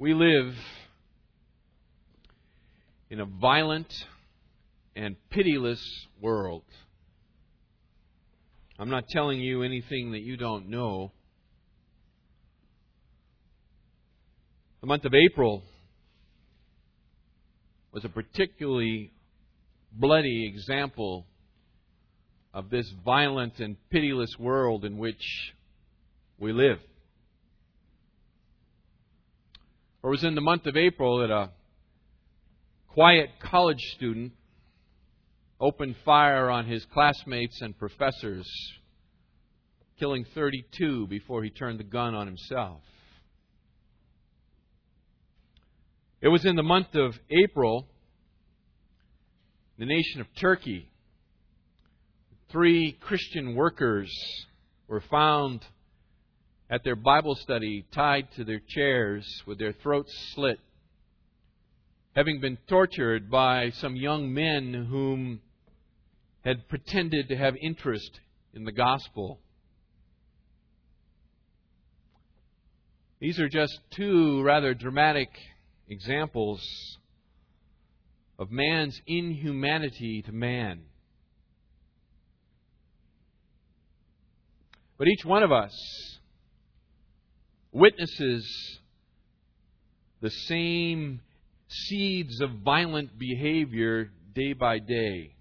[0.00, 0.54] We live
[3.10, 3.92] in a violent
[4.96, 6.62] and pitiless world.
[8.78, 11.12] I'm not telling you anything that you don't know.
[14.80, 15.64] The month of April
[17.92, 19.12] was a particularly
[19.92, 21.26] bloody example
[22.54, 25.52] of this violent and pitiless world in which
[26.38, 26.78] we live.
[30.02, 31.50] It was in the month of April that a
[32.88, 34.32] quiet college student
[35.60, 38.48] opened fire on his classmates and professors,
[39.98, 42.80] killing 32 before he turned the gun on himself.
[46.22, 47.86] It was in the month of April,
[49.78, 50.88] the nation of Turkey,
[52.50, 54.10] three Christian workers
[54.88, 55.62] were found
[56.70, 60.60] at their Bible study tied to their chairs with their throats slit,
[62.14, 65.40] having been tortured by some young men whom
[66.44, 68.20] had pretended to have interest
[68.54, 69.40] in the gospel.
[73.18, 75.28] These are just two rather dramatic
[75.88, 76.62] examples
[78.38, 80.82] of man's inhumanity to man.
[84.96, 86.09] But each one of us
[87.72, 88.80] witnesses
[90.20, 91.20] the same
[91.68, 95.34] seeds of violent behavior day by day.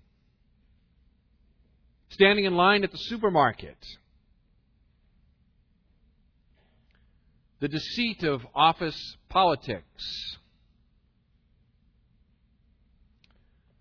[2.10, 3.78] Standing in line at the supermarket,
[7.60, 10.38] the deceit of office politics,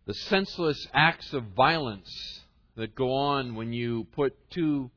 [0.06, 2.42] the senseless acts of violence
[2.76, 4.90] that go on when you put two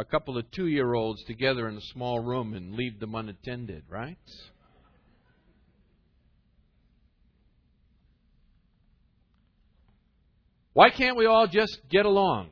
[0.00, 3.84] a couple of two year olds together in a small room and leave them unattended,
[3.86, 4.16] right?
[10.72, 12.48] Why can't we all just get along?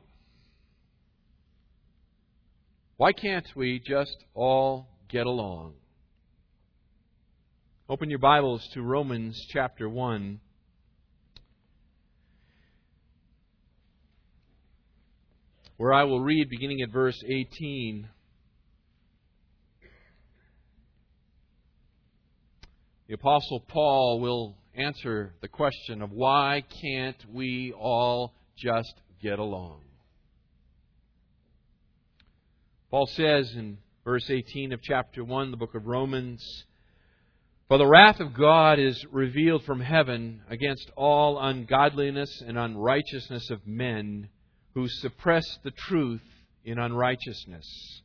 [2.97, 5.73] Why can't we just all get along?
[7.89, 10.39] Open your Bibles to Romans chapter 1.
[15.79, 18.05] Where I will read beginning at verse 18.
[23.07, 29.79] The Apostle Paul will answer the question of why can't we all just get along?
[32.91, 36.65] Paul says in verse 18 of chapter 1, the book of Romans,
[37.69, 43.65] For the wrath of God is revealed from heaven against all ungodliness and unrighteousness of
[43.65, 44.27] men
[44.73, 46.21] who suppress the truth
[46.63, 48.01] in unrighteousness.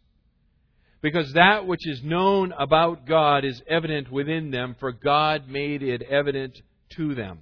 [1.01, 6.01] Because that which is known about God is evident within them, for God made it
[6.03, 6.61] evident
[6.97, 7.41] to them.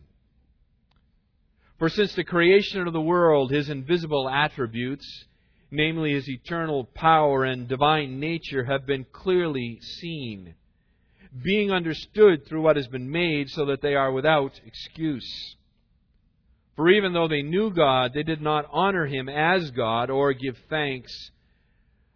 [1.78, 5.27] For since the creation of the world, his invisible attributes,
[5.71, 10.55] namely his eternal power and divine nature, have been clearly seen,
[11.43, 15.56] being understood through what has been made, so that they are without excuse.
[16.77, 20.56] For even though they knew God, they did not honor him as God or give
[20.71, 21.12] thanks,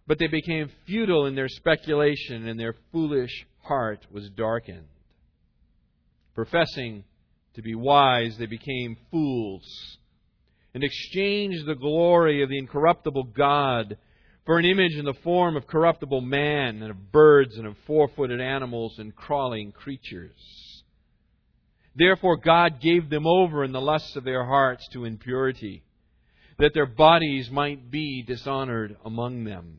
[0.06, 4.86] but they became futile in their speculation, and their foolish heart was darkened.
[6.34, 7.04] Professing
[7.54, 9.98] to be wise, they became fools,
[10.74, 13.96] and exchanged the glory of the incorruptible God
[14.44, 18.08] for an image in the form of corruptible man, and of birds, and of four
[18.08, 20.65] footed animals, and crawling creatures.
[21.96, 25.82] Therefore, God gave them over in the lusts of their hearts to impurity,
[26.58, 29.78] that their bodies might be dishonored among them.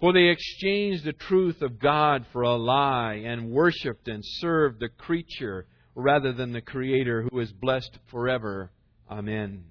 [0.00, 4.88] For they exchanged the truth of God for a lie, and worshipped and served the
[4.88, 8.72] creature rather than the Creator, who is blessed forever.
[9.08, 9.64] Amen.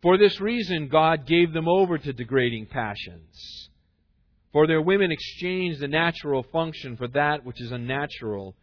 [0.00, 3.68] For this reason, God gave them over to degrading passions.
[4.52, 8.56] For their women exchanged the natural function for that which is unnatural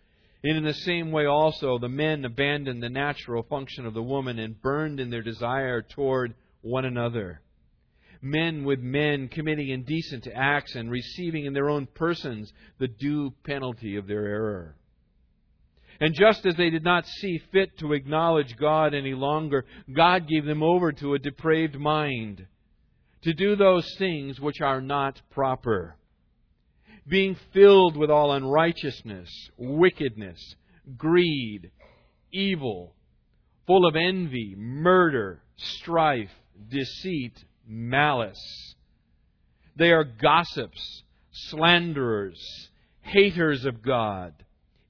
[0.43, 4.37] and in the same way also, the men abandoned the natural function of the woman
[4.37, 7.41] and burned in their desire toward one another.
[8.21, 13.95] Men with men committing indecent acts and receiving in their own persons the due penalty
[13.95, 14.75] of their error.
[15.99, 20.45] And just as they did not see fit to acknowledge God any longer, God gave
[20.45, 22.45] them over to a depraved mind
[23.23, 25.96] to do those things which are not proper
[27.07, 30.55] being filled with all unrighteousness, wickedness,
[30.97, 31.71] greed,
[32.31, 32.93] evil,
[33.65, 36.31] full of envy, murder, strife,
[36.69, 38.75] deceit, malice.
[39.75, 42.69] They are gossips, slanderers,
[43.01, 44.33] haters of God,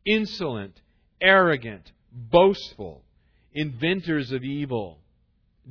[0.06, 0.82] insolent,
[1.22, 3.04] arrogant, boastful,
[3.54, 5.00] inventors of evil,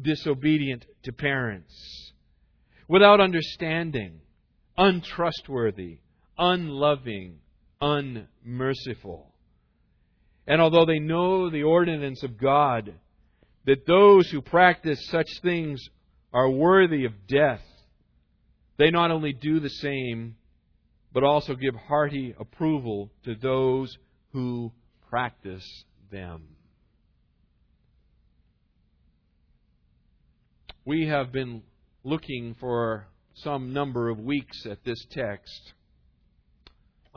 [0.00, 2.12] disobedient to parents,
[2.88, 4.20] without understanding,
[4.76, 5.98] untrustworthy,
[6.38, 7.38] unloving,
[7.80, 9.32] unmerciful.
[10.46, 12.94] And although they know the ordinance of God,
[13.64, 15.82] that those who practice such things
[16.32, 17.62] are worthy of death,
[18.76, 20.36] they not only do the same,
[21.12, 23.96] but also give hearty approval to those
[24.32, 24.70] who
[25.08, 26.42] practice them.
[30.84, 31.62] We have been
[32.04, 35.72] looking for some number of weeks at this text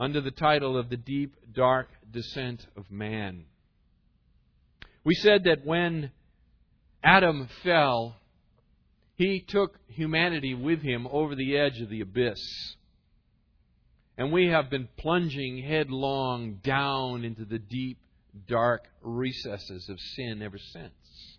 [0.00, 3.44] under the title of The Deep, Dark Descent of Man.
[5.04, 6.10] We said that when
[7.04, 8.16] Adam fell,
[9.16, 12.40] he took humanity with him over the edge of the abyss.
[14.16, 17.98] And we have been plunging headlong down into the deep,
[18.48, 21.38] dark recesses of sin ever since.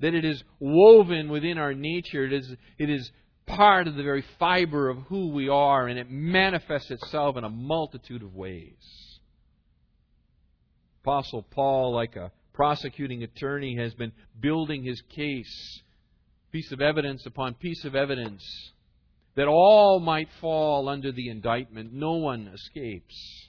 [0.00, 3.10] That it is woven within our nature, it is, it is
[3.56, 7.50] part of the very fiber of who we are, and it manifests itself in a
[7.50, 9.18] multitude of ways.
[11.02, 15.82] Apostle Paul, like a prosecuting attorney, has been building his case,
[16.52, 18.42] piece of evidence upon piece of evidence,
[19.34, 21.92] that all might fall under the indictment.
[21.92, 23.48] No one escapes.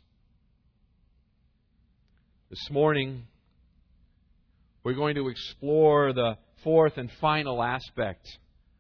[2.50, 3.28] This morning,
[4.84, 8.28] we're going to explore the fourth and final aspect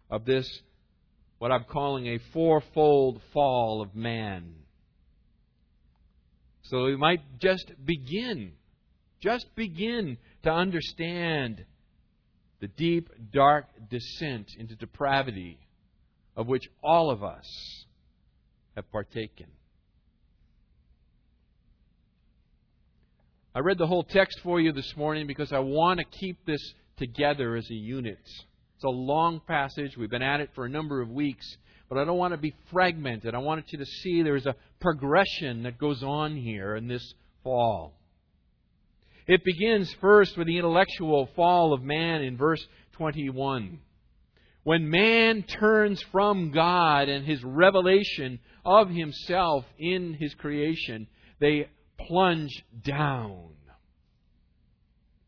[0.09, 0.47] of this
[1.41, 4.53] what I'm calling a fourfold fall of man.
[6.61, 8.51] So we might just begin,
[9.19, 11.65] just begin to understand
[12.59, 15.57] the deep, dark descent into depravity
[16.35, 17.85] of which all of us
[18.75, 19.47] have partaken.
[23.55, 26.61] I read the whole text for you this morning because I want to keep this
[26.97, 28.19] together as a unit.
[28.81, 29.95] It's a long passage.
[29.95, 31.45] We've been at it for a number of weeks,
[31.87, 33.35] but I don't want to be fragmented.
[33.35, 37.13] I wanted you to see there's a progression that goes on here in this
[37.43, 37.93] fall.
[39.27, 43.81] It begins first with the intellectual fall of man in verse 21.
[44.63, 51.05] When man turns from God and his revelation of himself in his creation,
[51.39, 51.69] they
[52.07, 53.49] plunge down.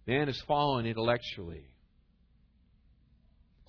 [0.08, 1.68] Man has fallen intellectually.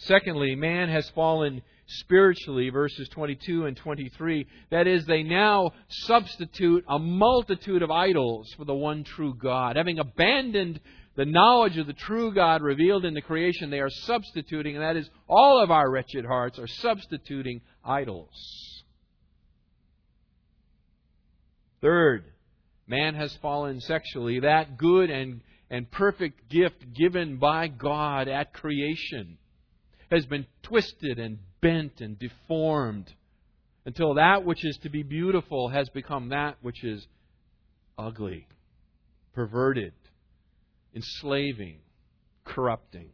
[0.04, 4.46] Secondly, man has fallen spiritually, verses 22 and 23.
[4.70, 9.76] That is, they now substitute a multitude of idols for the one true God.
[9.76, 10.80] Having abandoned
[11.16, 14.96] the knowledge of the true God revealed in the creation, they are substituting, and that
[14.96, 18.82] is, all of our wretched hearts are substituting idols.
[21.80, 22.24] Third,
[22.86, 24.40] man has fallen sexually.
[24.40, 25.40] That good and,
[25.70, 29.38] and perfect gift given by God at creation
[30.14, 33.12] has been twisted and bent and deformed
[33.86, 37.06] until that which is to be beautiful has become that which is
[37.98, 38.46] ugly,
[39.34, 39.92] perverted,
[40.94, 41.78] enslaving,
[42.44, 43.10] corrupting.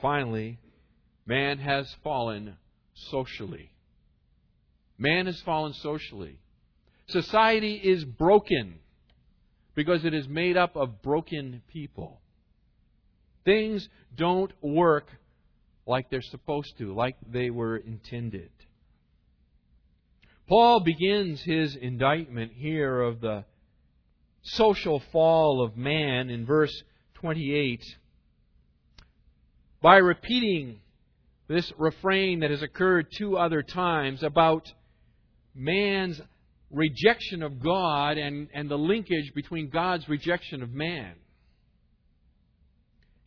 [0.00, 0.58] Finally,
[1.26, 2.56] man has fallen
[2.94, 3.72] socially.
[4.96, 6.38] Man has fallen socially.
[7.08, 8.78] Society is broken
[9.74, 12.20] because it is made up of broken people.
[13.44, 15.08] Things don't work
[15.86, 18.50] like they're supposed to, like they were intended.
[20.48, 23.44] Paul begins his indictment here of the
[24.42, 26.72] social fall of man in verse
[27.14, 27.82] 28
[29.82, 30.80] by repeating
[31.48, 34.70] this refrain that has occurred two other times about
[35.54, 36.20] man's
[36.70, 41.14] rejection of God and, and the linkage between God's rejection of man.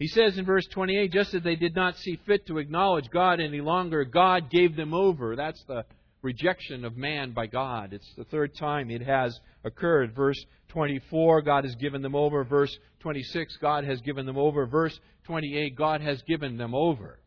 [0.02, 3.40] He says in verse 28 just as they did not see fit to acknowledge God
[3.40, 5.36] any longer, God gave them over.
[5.36, 5.86] That's the
[6.24, 7.94] rejection of man by God.
[7.94, 10.16] It's the third time it has occurred.
[10.16, 12.44] Verse 24, God has given them over.
[12.44, 14.66] Verse 26, God has given them over.
[14.66, 17.20] Verse 28, God has given them over.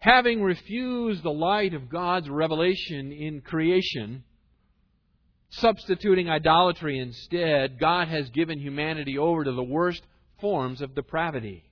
[0.00, 4.24] Having refused the light of God's revelation in creation,
[5.50, 10.02] substituting idolatry instead, God has given humanity over to the worst
[10.40, 11.64] forms of depravity.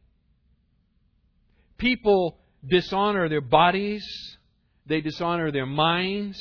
[1.78, 4.04] People dishonor their bodies,
[4.86, 6.38] they dishonor their minds,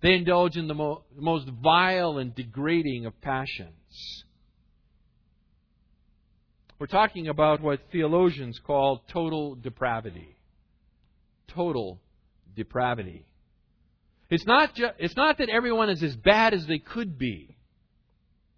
[0.00, 4.24] they indulge in the mo- most vile and degrading of passions.
[6.78, 10.36] We're talking about what theologians call total depravity.
[11.48, 11.98] Total
[12.54, 13.26] depravity.
[14.30, 17.56] It's not, ju- it's not that everyone is as bad as they could be.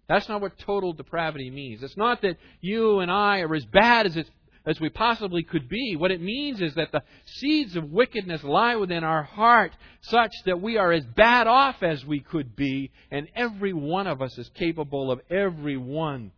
[0.07, 1.81] That's not what total depravity means.
[1.83, 4.17] It's not that you and I are as bad as,
[4.65, 5.95] as we possibly could be.
[5.95, 10.61] What it means is that the seeds of wickedness lie within our heart such that
[10.61, 14.49] we are as bad off as we could be, and every one of us is
[14.55, 16.31] capable of every one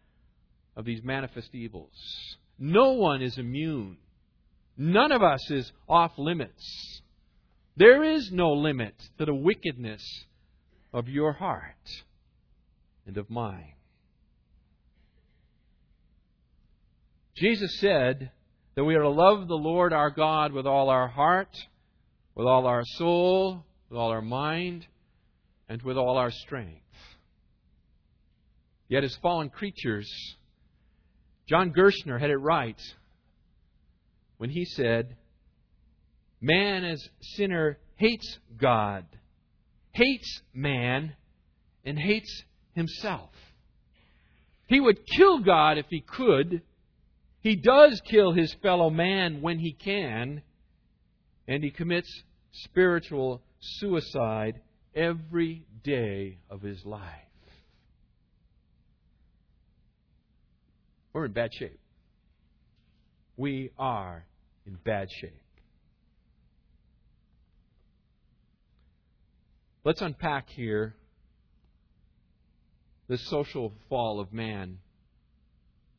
[0.75, 2.37] of these manifest evils.
[2.59, 3.97] No one is immune.
[4.77, 7.01] None of us is off limits.
[7.75, 10.03] There is no limit to the wickedness
[10.93, 11.89] of your heart
[13.07, 13.73] and of mine.
[17.35, 18.31] Jesus said
[18.75, 21.55] that we are to love the Lord our God with all our heart,
[22.35, 24.85] with all our soul, with all our mind,
[25.67, 26.79] and with all our strength.
[28.87, 30.11] Yet, as fallen creatures,
[31.47, 32.79] John Gerstner had it right
[34.37, 35.15] when he said,
[36.43, 39.05] Man as sinner hates God,
[39.93, 41.13] hates man,
[41.85, 43.29] and hates himself.
[44.67, 46.61] He would kill God if he could.
[47.39, 50.41] He does kill his fellow man when he can.
[51.47, 52.09] And he commits
[52.51, 54.59] spiritual suicide
[54.93, 57.01] every day of his life.
[61.13, 61.79] We're in bad shape.
[63.37, 64.25] We are
[64.67, 65.42] in bad shape.
[69.85, 70.95] Let's unpack here
[73.09, 74.77] the social fall of man.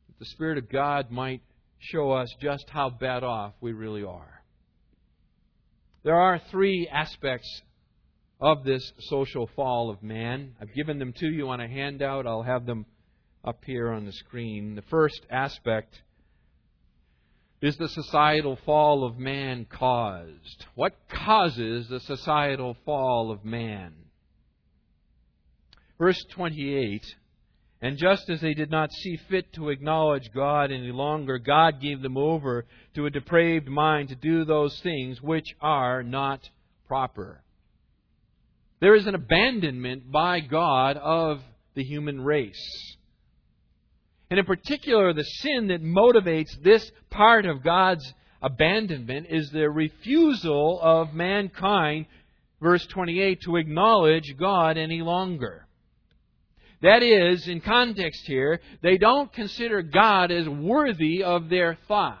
[0.07, 1.41] That The Spirit of God might
[1.77, 4.41] show us just how bad off we really are.
[6.03, 7.61] There are three aspects
[8.41, 10.55] of this social fall of man.
[10.59, 12.25] I've given them to you on a handout.
[12.25, 12.87] I'll have them
[13.43, 14.73] up here on the screen.
[14.73, 15.93] The first aspect
[17.65, 20.65] is the societal fall of man caused?
[20.75, 23.93] What causes the societal fall of man?
[25.97, 27.03] Verse 28
[27.81, 32.01] And just as they did not see fit to acknowledge God any longer, God gave
[32.01, 36.49] them over to a depraved mind to do those things which are not
[36.87, 37.41] proper.
[38.81, 41.41] There is an abandonment by God of
[41.75, 42.97] the human race.
[44.29, 50.79] And in particular, the sin that motivates this part of God's abandonment is the refusal
[50.81, 52.07] of mankind,
[52.61, 55.67] verse 28, to acknowledge God any longer.
[56.81, 62.19] That is, in context here, they don't consider God as worthy of their thought.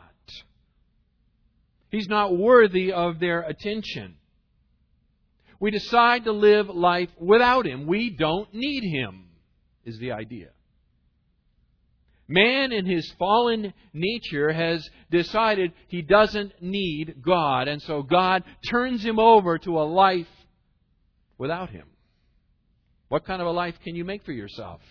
[1.89, 4.15] He's not worthy of their attention.
[5.59, 7.85] We decide to live life without Him.
[7.85, 9.25] We don't need Him,
[9.85, 10.49] is the idea.
[12.27, 19.03] Man, in his fallen nature, has decided he doesn't need God, and so God turns
[19.03, 20.27] him over to a life
[21.37, 21.87] without him.
[23.09, 24.81] What kind of a life can you make for yourself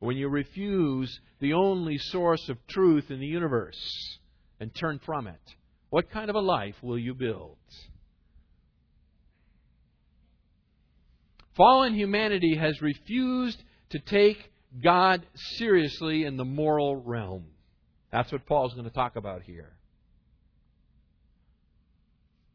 [0.00, 4.18] when you refuse the only source of truth in the universe
[4.60, 5.40] and turn from it?
[5.88, 7.56] What kind of a life will you build?
[11.56, 17.46] Fallen humanity has refused to take God seriously in the moral realm.
[18.12, 19.72] That's what Paul's going to talk about here.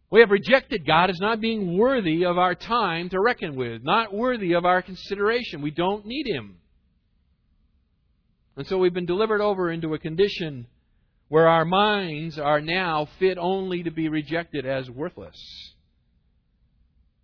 [0.09, 4.13] We have rejected God as not being worthy of our time to reckon with, not
[4.13, 5.61] worthy of our consideration.
[5.61, 6.57] We don't need Him.
[8.55, 10.67] And so we've been delivered over into a condition
[11.29, 15.35] where our minds are now fit only to be rejected as worthless.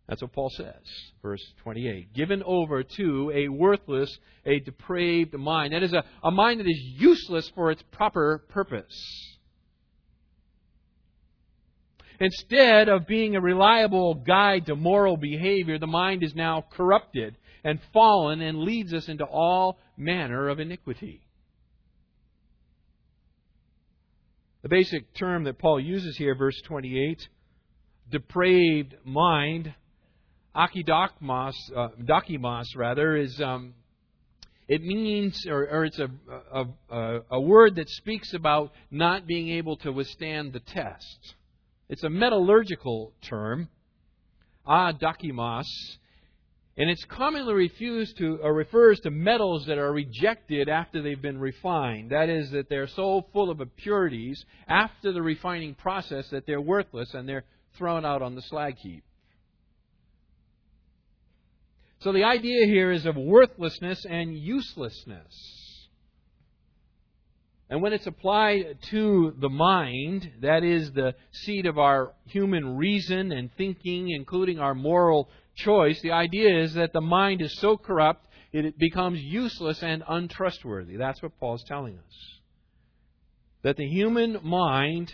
[0.10, 0.74] That's what Paul says,
[1.22, 2.14] verse 28.
[2.16, 5.72] Given over to a worthless, a depraved mind.
[5.72, 9.38] That is a, a mind that is useless for its proper purpose.
[12.20, 17.80] Instead of being a reliable guide to moral behavior, the mind is now corrupted and
[17.94, 21.22] fallen and leads us into all manner of iniquity.
[24.64, 27.30] The basic term that Paul uses here, verse 28,
[28.10, 29.76] depraved mind,
[30.60, 33.74] Akidokmos, uh, dokimos rather, is um,
[34.68, 36.10] it means, or, or it's a,
[36.92, 41.36] a, a, word that speaks about not being able to withstand the test.
[41.88, 43.70] It's a metallurgical term,
[44.68, 45.64] adokimos,
[46.78, 51.40] and it's commonly refused to, or refers to metals that are rejected after they've been
[51.40, 52.12] refined.
[52.12, 57.14] That is, that they're so full of impurities after the refining process that they're worthless
[57.14, 57.46] and they're
[57.78, 59.04] thrown out on the slag heap.
[62.00, 65.90] So the idea here is of worthlessness and uselessness.
[67.70, 73.32] And when it's applied to the mind, that is the seat of our human reason
[73.32, 78.26] and thinking, including our moral choice, the idea is that the mind is so corrupt
[78.52, 80.96] it becomes useless and untrustworthy.
[80.98, 82.40] That's what Paul's telling us.
[83.62, 85.14] That the human mind,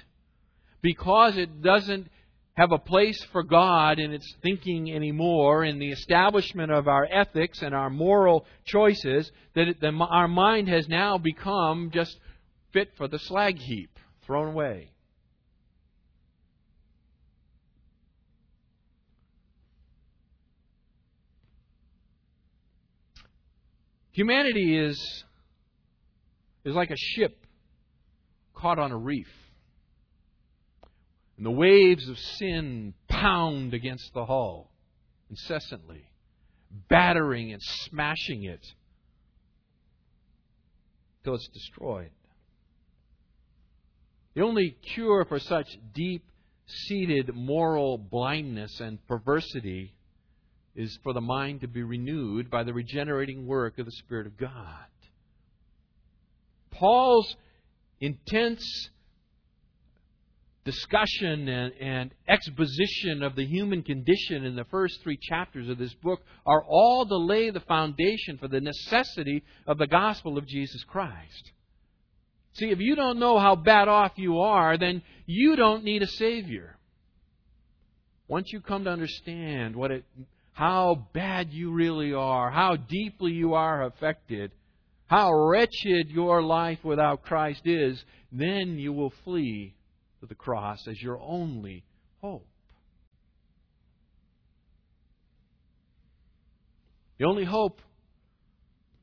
[0.82, 2.08] because it doesn't
[2.56, 7.62] have a place for God in its thinking anymore, in the establishment of our ethics
[7.62, 12.18] and our moral choices, that it, our mind has now become just
[12.72, 14.92] fit for the slag heap, thrown away.
[24.12, 25.26] Humanity is,
[26.64, 27.46] is like a ship
[28.54, 29.28] caught on a reef.
[31.38, 34.72] And the waves of sin pound against the hull
[35.30, 36.06] incessantly,
[36.90, 38.66] battering and smashing it
[41.24, 42.12] till it's destroyed.
[44.36, 46.24] The only cure for such deep
[46.68, 49.94] seated moral blindness and perversity
[50.76, 54.38] is for the mind to be renewed by the regenerating work of the Spirit of
[54.38, 54.86] God.
[56.72, 57.36] Paul's
[58.02, 58.90] intense
[60.66, 65.94] discussion and, and, exposition of the human condition in the first three chapters of this
[65.94, 70.84] book are all to lay the foundation for the necessity of the gospel of Jesus
[70.84, 71.52] Christ.
[72.54, 76.08] See, if you don't know how bad off you are, then you don't need a
[76.08, 76.78] Savior.
[78.28, 80.04] Once you come to understand what it,
[80.54, 84.52] how bad you really are, how deeply you are affected,
[85.06, 89.75] how wretched your life without Christ is, then you will flee
[90.26, 91.84] to the cross as your only
[92.22, 92.48] hope.
[97.18, 97.82] The only hope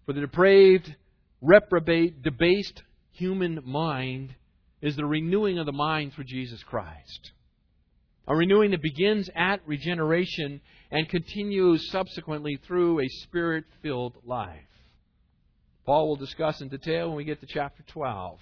[0.04, 0.94] for the depraved,
[1.40, 4.34] reprobate, debased human mind
[4.80, 7.32] is the renewing of the mind through Jesus Christ.
[8.28, 14.60] A renewing that begins at regeneration and continues subsequently through a spirit filled life.
[15.86, 18.38] Paul will discuss in detail when we get to chapter 12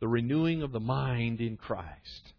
[0.00, 2.32] the renewing of the mind in Christ.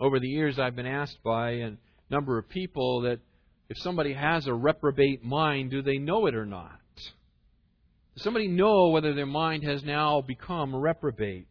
[0.00, 1.72] Over the years, I've been asked by a
[2.10, 3.20] number of people that
[3.68, 6.80] if somebody has a reprobate mind, do they know it or not?
[8.14, 11.46] Does somebody know whether their mind has now become reprobate?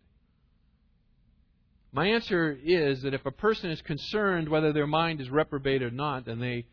[1.92, 5.92] My answer is that if a person is concerned whether their mind is reprobate or
[5.92, 6.66] not, then they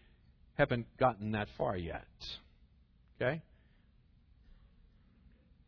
[0.55, 2.07] haven't gotten that far yet.
[3.21, 3.43] Okay?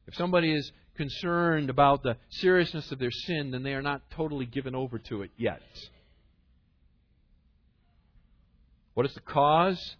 [0.06, 4.46] If somebody is concerned about the seriousness of their sin, then they are not totally
[4.46, 5.62] given over to it yet.
[8.94, 9.96] What is the cause?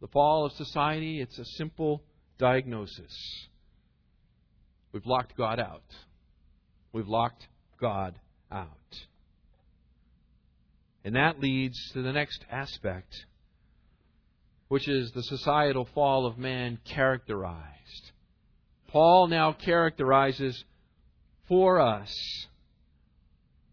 [0.00, 1.20] The fall of society?
[1.20, 2.02] It's a simple
[2.38, 3.48] diagnosis.
[4.92, 5.82] We've locked God out.
[6.92, 7.48] We've locked
[7.80, 8.14] God
[8.52, 8.68] out.
[11.04, 13.14] And that leads to the next aspect,
[14.68, 18.03] which is the societal fall of man characterized.
[18.94, 20.64] Paul now characterizes
[21.48, 22.46] for us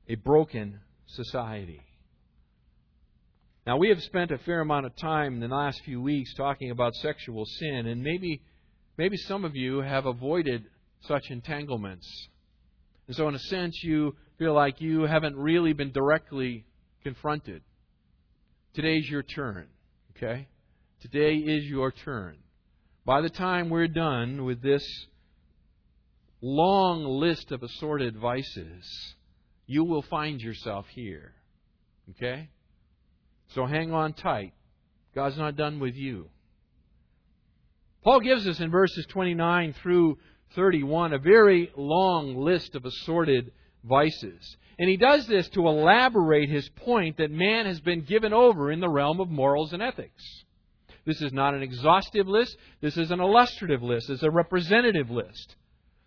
[0.10, 1.80] a broken society.
[3.68, 6.72] Now, we have spent a fair amount of time in the last few weeks talking
[6.72, 8.42] about sexual sin, and maybe,
[8.98, 10.64] maybe some of you have avoided
[11.02, 12.08] such entanglements.
[13.06, 16.66] And so, in a sense, you feel like you haven't really been directly
[17.04, 17.62] confronted.
[18.74, 19.68] Today's your turn,
[20.18, 20.48] okay?
[21.00, 22.38] Today is your turn.
[23.06, 24.84] By the time we're done with this
[26.42, 29.16] long list of assorted vices,
[29.68, 31.34] you will find yourself here,
[32.12, 32.50] okay?
[33.50, 34.54] So hang on tight.
[35.14, 36.30] God's not done with you.
[38.04, 40.18] Paul gives us in verses 29 through
[40.56, 43.52] 31 a very long list of assorted
[43.84, 44.58] vices.
[44.80, 48.80] And he does this to elaborate his point that man has been given over in
[48.80, 50.24] the realm of morals and ethics.
[51.06, 52.58] This is not an exhaustive list.
[52.80, 54.10] This is an illustrative list.
[54.10, 55.56] It's a representative list.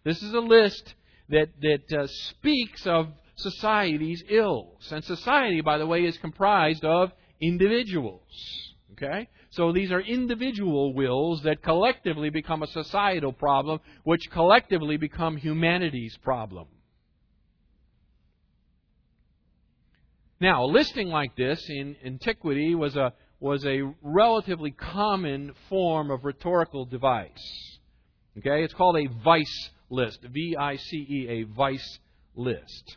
[0.04, 0.94] This is a list
[1.30, 4.92] that, that uh, speaks of society's ills.
[4.92, 8.20] And society, by the way, is comprised of individuals.
[8.92, 9.28] Okay?
[9.50, 16.16] So these are individual wills that collectively become a societal problem, which collectively become humanity's
[16.18, 16.66] problem.
[20.40, 26.24] Now, a listing like this in antiquity was a, was a relatively common form of
[26.24, 27.78] rhetorical device.
[28.38, 28.64] Okay?
[28.64, 30.20] It's called a vice list.
[30.22, 31.98] V I C E, a vice
[32.34, 32.96] list.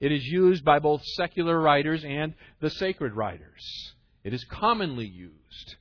[0.00, 3.92] It is used by both secular writers and the sacred writers.
[4.24, 5.76] It is commonly used.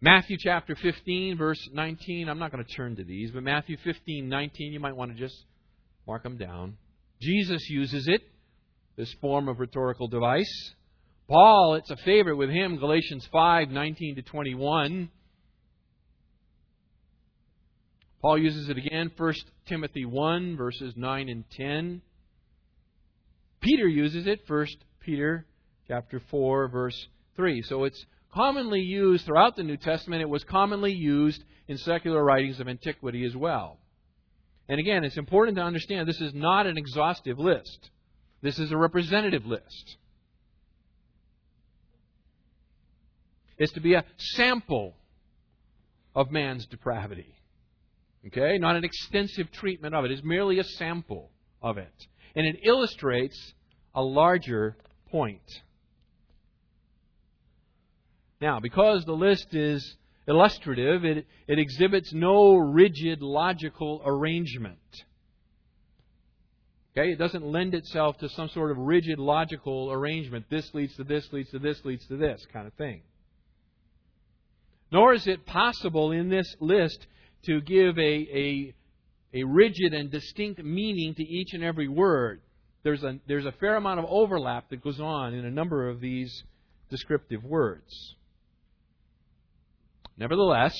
[0.00, 2.28] Matthew chapter 15, verse 19.
[2.28, 5.18] I'm not going to turn to these, but Matthew 15, 19, you might want to
[5.18, 5.44] just
[6.06, 6.76] mark them down.
[7.20, 8.22] Jesus uses it,
[8.96, 10.72] this form of rhetorical device.
[11.28, 15.10] Paul, it's a favorite with him, Galatians 5, 19 to 21.
[18.20, 19.34] Paul uses it again, 1
[19.66, 22.02] Timothy 1, verses 9 and 10.
[23.60, 24.66] Peter uses it, 1
[25.00, 25.46] Peter
[25.88, 27.06] chapter 4, verse
[27.36, 27.62] 3.
[27.62, 28.04] So it's
[28.34, 30.22] commonly used throughout the New Testament.
[30.22, 33.78] It was commonly used in secular writings of antiquity as well.
[34.68, 37.90] And again, it's important to understand this is not an exhaustive list.
[38.42, 39.96] This is a representative list.
[43.58, 44.94] It's to be a sample
[46.14, 47.34] of man's depravity.
[48.26, 48.58] Okay?
[48.58, 50.10] Not an extensive treatment of it.
[50.10, 51.30] It's merely a sample
[51.62, 51.94] of it.
[52.36, 53.54] And it illustrates
[53.94, 54.76] a larger
[55.10, 55.40] point.
[58.40, 64.78] Now, because the list is illustrative, it, it exhibits no rigid logical arrangement.
[66.92, 67.10] Okay?
[67.12, 70.46] It doesn't lend itself to some sort of rigid logical arrangement.
[70.48, 73.02] This leads to this, leads to this, leads to this kind of thing.
[74.92, 77.06] Nor is it possible in this list
[77.46, 78.74] to give a, a,
[79.34, 82.40] a rigid and distinct meaning to each and every word.
[82.82, 86.00] There's a, there's a fair amount of overlap that goes on in a number of
[86.00, 86.44] these
[86.88, 88.14] descriptive words.
[90.16, 90.74] Nevertheless,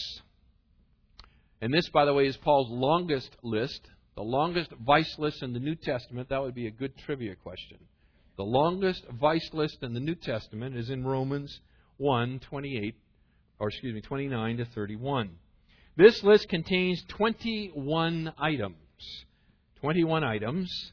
[1.60, 3.80] and this, by the way, is Paul's longest list,
[4.16, 6.28] the longest vice list in the New Testament.
[6.30, 7.78] That would be a good trivia question.
[8.36, 11.60] The longest vice list in the New Testament is in Romans
[11.98, 12.94] 1 28,
[13.58, 15.30] or excuse me, 29 to 31.
[15.96, 18.76] This list contains 21 items.
[19.80, 20.92] 21 items.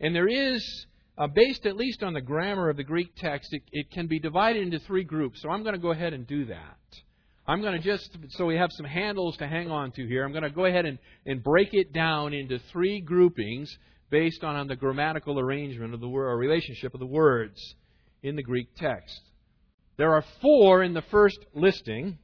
[0.00, 3.62] And there is, uh, based at least on the grammar of the Greek text, it,
[3.70, 5.40] it can be divided into three groups.
[5.42, 6.78] So I'm going to go ahead and do that.
[7.46, 10.32] I'm going to just, so we have some handles to hang on to here, I'm
[10.32, 13.68] going to go ahead and, and break it down into three groupings
[14.10, 17.58] based on, on the grammatical arrangement of the word, or relationship of the words
[18.22, 19.20] in the Greek text.
[19.96, 22.18] There are four in the first listing.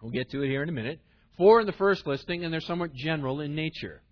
[0.00, 1.00] We'll get to it here in a minute.
[1.36, 4.02] Four in the first listing, and they're somewhat general in nature.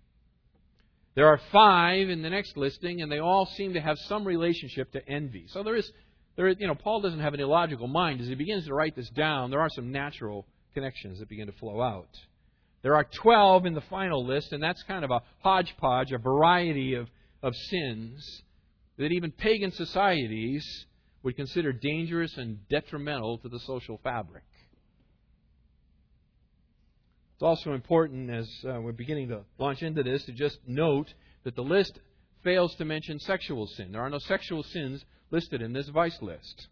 [1.15, 4.91] There are five in the next listing, and they all seem to have some relationship
[4.91, 5.45] to envy.
[5.47, 5.89] So there is,
[6.35, 8.21] there is, you know, Paul doesn't have an illogical mind.
[8.21, 11.53] As he begins to write this down, there are some natural connections that begin to
[11.53, 12.09] flow out.
[12.81, 16.95] There are 12 in the final list, and that's kind of a hodgepodge, a variety
[16.95, 17.07] of,
[17.41, 18.43] of sins
[18.97, 20.85] that even pagan societies
[21.23, 24.43] would consider dangerous and detrimental to the social fabric.
[27.35, 31.55] It's also important, as uh, we're beginning to launch into this, to just note that
[31.55, 31.99] the list
[32.45, 33.91] fails to mention sexual sin.
[33.91, 36.67] There are no sexual sins listed in this vice list.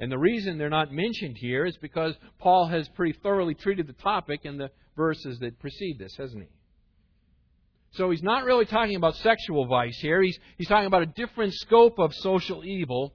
[0.00, 3.92] And the reason they're not mentioned here is because Paul has pretty thoroughly treated the
[3.92, 6.48] topic in the verses that precede this, hasn't he?
[7.92, 10.20] So he's not really talking about sexual vice here.
[10.20, 13.14] He's, he's talking about a different scope of social evil.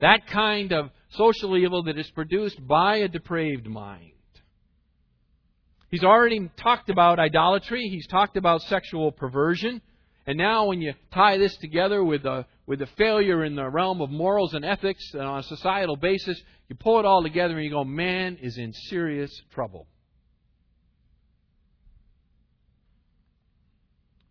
[0.00, 4.12] That kind of social evil that is produced by a depraved mind.
[5.90, 7.88] He's already talked about idolatry.
[7.88, 9.82] He's talked about sexual perversion.
[10.26, 14.00] And now, when you tie this together with a, with a failure in the realm
[14.00, 17.64] of morals and ethics and on a societal basis, you pull it all together and
[17.64, 19.88] you go, man is in serious trouble.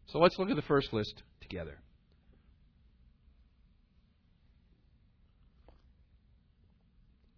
[0.07, 1.77] So let's look at the first list together.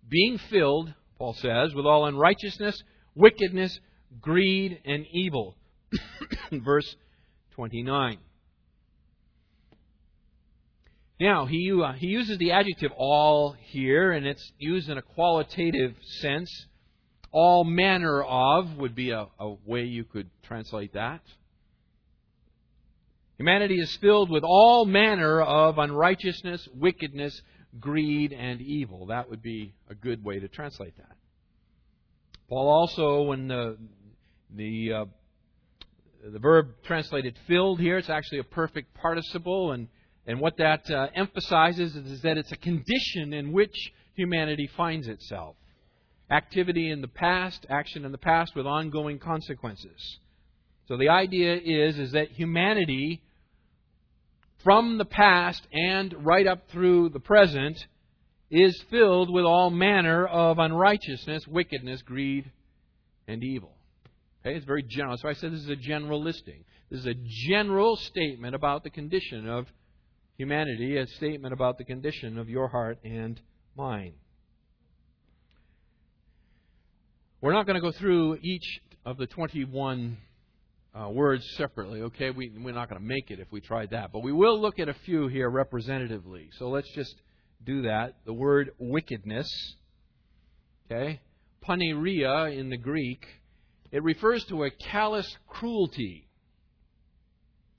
[0.07, 2.83] Being filled, Paul says, with all unrighteousness,
[3.15, 3.79] wickedness,
[4.19, 5.55] greed, and evil.
[6.51, 6.95] Verse
[7.51, 8.17] 29.
[11.19, 15.93] Now, he, uh, he uses the adjective all here, and it's used in a qualitative
[16.01, 16.65] sense.
[17.31, 21.21] All manner of would be a, a way you could translate that.
[23.37, 27.41] Humanity is filled with all manner of unrighteousness, wickedness,
[27.79, 29.07] greed, and evil.
[29.07, 31.15] That would be a good way to translate that.
[32.49, 33.77] Paul also, when the
[34.55, 35.05] the uh,
[36.23, 39.87] the verb translated filled here, it's actually a perfect participle, and,
[40.27, 45.07] and what that uh, emphasizes is, is that it's a condition in which humanity finds
[45.07, 45.55] itself.
[46.29, 50.19] Activity in the past, action in the past with ongoing consequences.
[50.87, 53.21] So the idea is, is that humanity,
[54.63, 57.77] from the past and right up through the present,
[58.49, 62.51] is filled with all manner of unrighteousness, wickedness, greed,
[63.27, 63.73] and evil.
[64.43, 65.17] Okay, it's very general.
[65.17, 66.63] So I said this is a general listing.
[66.89, 67.13] This is a
[67.47, 69.67] general statement about the condition of
[70.37, 73.39] humanity, a statement about the condition of your heart and
[73.75, 74.13] mine.
[77.39, 80.17] We're not going to go through each of the 21
[80.93, 82.31] uh, words separately, okay?
[82.31, 84.11] We, we're not going to make it if we tried that.
[84.11, 86.49] But we will look at a few here representatively.
[86.57, 87.15] So let's just
[87.63, 88.15] do that.
[88.25, 89.47] The word wickedness,
[90.85, 91.21] okay?
[91.63, 93.25] Poneria in the Greek,
[93.91, 96.27] it refers to a callous cruelty,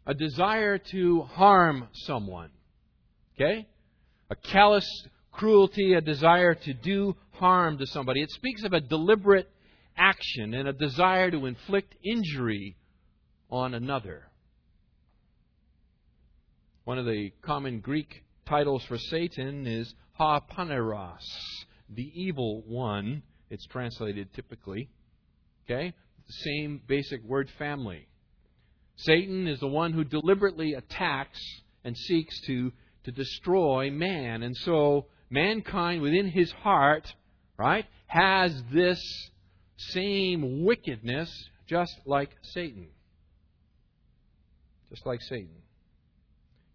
[0.07, 2.51] a desire to harm someone,
[3.35, 3.67] okay?
[4.31, 4.87] A callous
[5.31, 8.21] cruelty, a desire to do harm to somebody.
[8.21, 9.51] It speaks of a deliberate
[9.97, 12.77] action and a desire to inflict injury
[13.51, 14.29] on another.
[16.85, 21.25] One of the common Greek titles for Satan is Ha Poneros,
[21.89, 23.23] the evil one.
[23.51, 24.89] It's translated typically.
[25.65, 25.95] Okay?
[26.29, 28.09] Same basic word family.
[28.97, 31.41] Satan is the one who deliberately attacks
[31.85, 32.73] and seeks to,
[33.05, 34.43] to destroy man.
[34.43, 37.13] And so mankind within his heart,
[37.57, 39.01] right, has this
[39.77, 41.31] same wickedness
[41.67, 42.89] just like Satan.
[44.91, 45.63] Just like Satan.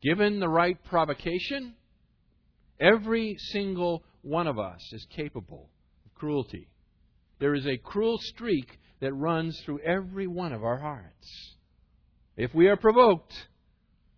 [0.01, 1.75] Given the right provocation,
[2.79, 5.69] every single one of us is capable
[6.05, 6.67] of cruelty.
[7.39, 11.55] There is a cruel streak that runs through every one of our hearts.
[12.35, 13.33] If we are provoked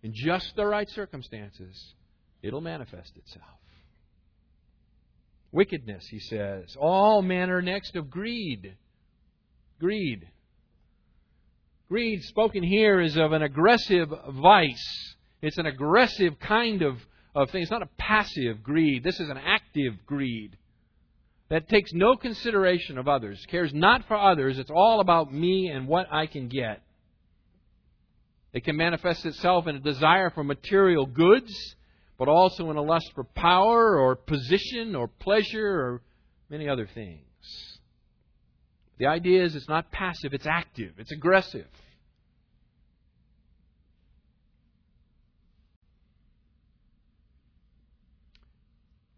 [0.02, 1.94] in just the right circumstances,
[2.42, 3.44] it'll manifest itself.
[5.52, 6.76] Wickedness, he says.
[6.78, 8.76] All manner next of greed.
[9.78, 10.28] Greed.
[11.88, 15.14] Greed, spoken here, is of an aggressive vice.
[15.42, 16.96] It's an aggressive kind of,
[17.34, 17.62] of thing.
[17.62, 19.02] It's not a passive greed.
[19.02, 20.56] This is an active greed
[21.50, 24.58] that takes no consideration of others, cares not for others.
[24.58, 26.80] It's all about me and what I can get.
[28.52, 31.52] It can manifest itself in a desire for material goods
[32.20, 36.02] but also in a lust for power or position or pleasure or
[36.50, 37.24] many other things.
[38.98, 41.66] The idea is it's not passive, it's active, it's aggressive.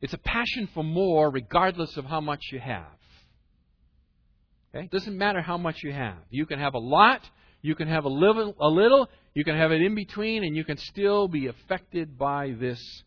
[0.03, 2.99] It's a passion for more regardless of how much you have.
[4.75, 4.85] Okay?
[4.85, 6.19] It doesn't matter how much you have.
[6.29, 7.21] You can have a lot,
[7.63, 10.65] you can have a little, a little you can have it in between, and you
[10.65, 13.03] can still be affected by this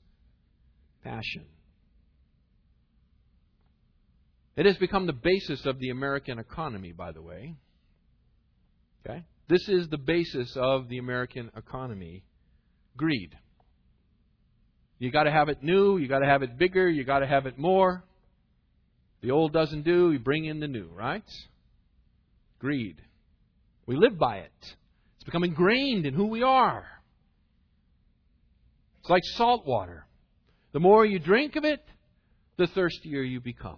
[1.03, 1.45] passion.
[4.55, 7.55] It has become the basis of the American economy, by the way.
[9.05, 9.25] Okay?
[9.47, 12.23] This is the basis of the American economy
[12.97, 13.38] greed.
[14.97, 17.27] You got to have it new, you got to have it bigger, you got to
[17.27, 18.03] have it more.
[19.21, 21.23] The old doesn't do, you bring in the new, right?
[22.60, 23.01] Greed.
[23.86, 24.51] We live by it.
[25.15, 26.86] It's become ingrained in who we are.
[29.01, 30.05] It's like salt water.
[30.71, 31.84] The more you drink of it,
[32.58, 33.77] the thirstier you become.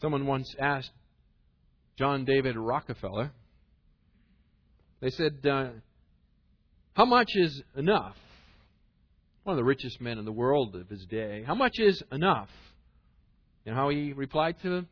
[0.00, 0.90] Someone once asked
[1.96, 3.32] John David Rockefeller,
[5.00, 5.68] they said, uh,
[6.94, 8.16] How much is enough?
[9.44, 11.42] One of the richest men in the world of his day.
[11.46, 12.50] How much is enough?
[13.64, 14.88] And how he replied to them?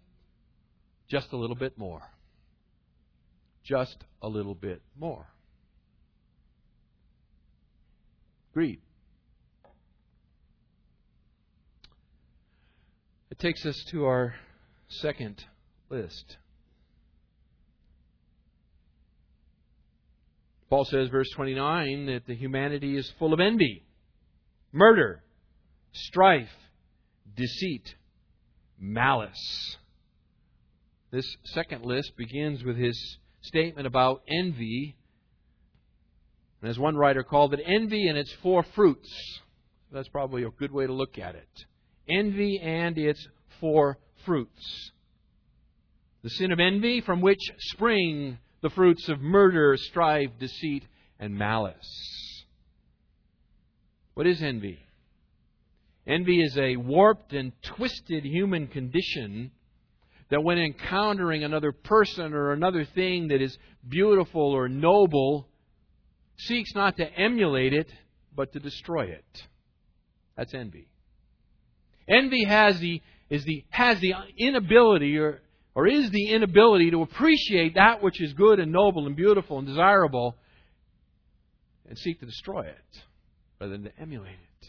[1.08, 2.02] Just a little bit more.
[3.64, 5.26] Just a little bit more.
[8.54, 8.80] Greed.
[13.30, 14.34] It takes us to our
[14.88, 15.44] second
[15.90, 16.38] list.
[20.68, 23.84] Paul says, verse 29, that the humanity is full of envy,
[24.72, 25.22] murder,
[25.92, 26.50] strife,
[27.36, 27.94] deceit,
[28.78, 29.76] malice.
[31.12, 34.96] This second list begins with his statement about envy.
[36.60, 39.40] And as one writer called it, envy and its four fruits.
[39.92, 41.64] That's probably a good way to look at it.
[42.08, 43.26] Envy and its
[43.60, 44.90] four fruits.
[46.22, 50.84] The sin of envy, from which spring the fruits of murder, strife, deceit,
[51.18, 52.44] and malice.
[54.14, 54.78] What is envy?
[56.06, 59.50] Envy is a warped and twisted human condition
[60.30, 65.48] that when encountering another person or another thing that is beautiful or noble,
[66.36, 67.92] seeks not to emulate it,
[68.34, 69.46] but to destroy it.
[70.36, 70.88] That's envy.
[72.08, 75.40] Envy has the, is the, has the inability or,
[75.76, 79.68] or is the inability to appreciate that which is good and noble and beautiful and
[79.68, 80.34] desirable
[81.86, 83.02] and seek to destroy it
[83.60, 84.68] rather than to emulate it.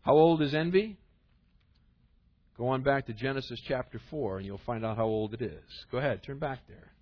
[0.00, 0.96] How old is envy?
[2.56, 5.86] Go on back to Genesis chapter 4 and you'll find out how old it is.
[5.92, 6.93] Go ahead, turn back there.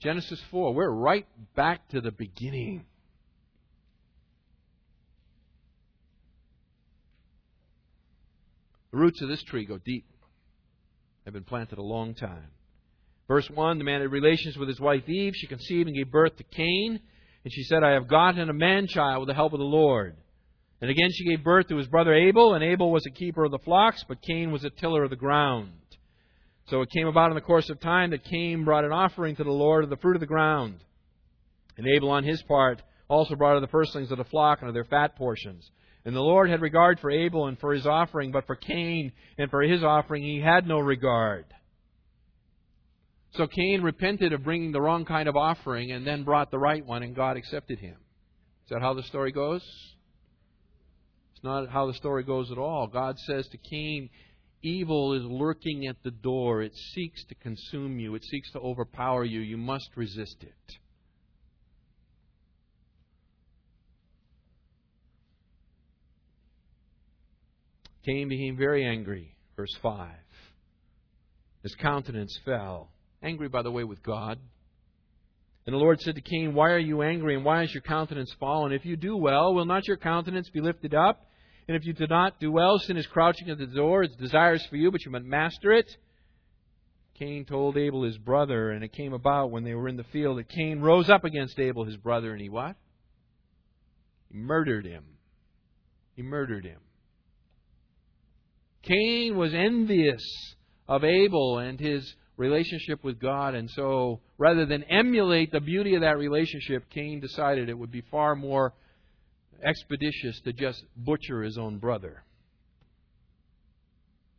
[0.00, 0.74] Genesis 4.
[0.74, 2.84] We're right back to the beginning.
[8.92, 10.06] The roots of this tree go deep.
[11.24, 12.50] They've been planted a long time.
[13.28, 15.32] Verse 1 The man had relations with his wife Eve.
[15.34, 17.00] She conceived and gave birth to Cain.
[17.44, 20.16] And she said, I have gotten a man child with the help of the Lord.
[20.80, 23.50] And again she gave birth to his brother Abel, and Abel was a keeper of
[23.50, 25.70] the flocks, but Cain was a tiller of the ground.
[26.68, 29.44] So it came about in the course of time that Cain brought an offering to
[29.44, 30.82] the Lord of the fruit of the ground.
[31.76, 34.74] And Abel, on his part, also brought of the firstlings of the flock and of
[34.74, 35.70] their fat portions.
[36.04, 39.50] And the Lord had regard for Abel and for his offering, but for Cain and
[39.50, 41.46] for his offering he had no regard.
[43.32, 46.84] So Cain repented of bringing the wrong kind of offering and then brought the right
[46.84, 47.96] one, and God accepted him.
[48.64, 49.62] Is that how the story goes?
[51.34, 52.86] It's not how the story goes at all.
[52.86, 54.08] God says to Cain,
[54.62, 56.62] Evil is lurking at the door.
[56.62, 59.40] It seeks to consume you, it seeks to overpower you.
[59.40, 60.76] You must resist it.
[68.06, 69.36] Cain became very angry.
[69.56, 70.10] Verse 5.
[71.62, 72.90] His countenance fell.
[73.22, 74.38] Angry, by the way, with God.
[75.66, 78.32] And the Lord said to Cain, Why are you angry, and why is your countenance
[78.38, 78.72] fallen?
[78.72, 81.25] If you do well, will not your countenance be lifted up?
[81.68, 84.04] And if you do not do well, sin is crouching at the door.
[84.04, 85.96] Its desires for you, but you must master it.
[87.18, 90.38] Cain told Abel his brother, and it came about when they were in the field
[90.38, 92.76] that Cain rose up against Abel his brother, and he what?
[94.30, 95.04] He murdered him.
[96.14, 96.80] He murdered him.
[98.82, 100.22] Cain was envious
[100.86, 106.02] of Abel and his relationship with God, and so rather than emulate the beauty of
[106.02, 108.74] that relationship, Cain decided it would be far more
[109.64, 112.22] expeditious to just butcher his own brother,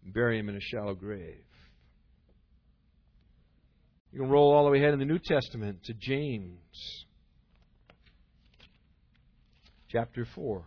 [0.04, 1.44] bury him in a shallow grave.
[4.12, 7.06] You can roll all the way ahead in the New Testament to James,
[9.90, 10.64] chapter 4.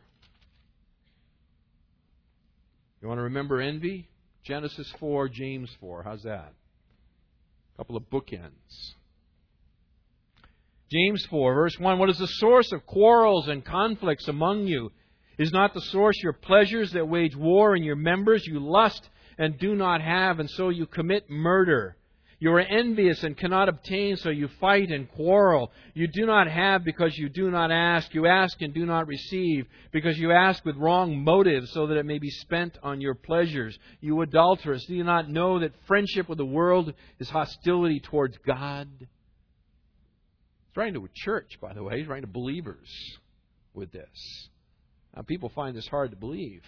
[3.00, 4.08] You want to remember envy?
[4.44, 6.02] Genesis 4, James 4.
[6.02, 6.52] How's that?
[7.74, 8.94] A couple of bookends.
[10.90, 14.90] James 4, verse 1 What is the source of quarrels and conflicts among you?
[15.38, 18.44] Is not the source your pleasures that wage war in your members?
[18.44, 21.96] You lust and do not have, and so you commit murder.
[22.40, 25.70] You are envious and cannot obtain, so you fight and quarrel.
[25.94, 28.12] You do not have because you do not ask.
[28.12, 32.06] You ask and do not receive because you ask with wrong motives, so that it
[32.06, 33.78] may be spent on your pleasures.
[34.00, 38.88] You adulterous, do you not know that friendship with the world is hostility towards God?
[40.70, 41.98] He's writing to a church, by the way.
[41.98, 42.88] He's writing to believers
[43.74, 44.48] with this.
[45.16, 46.62] Now, people find this hard to believe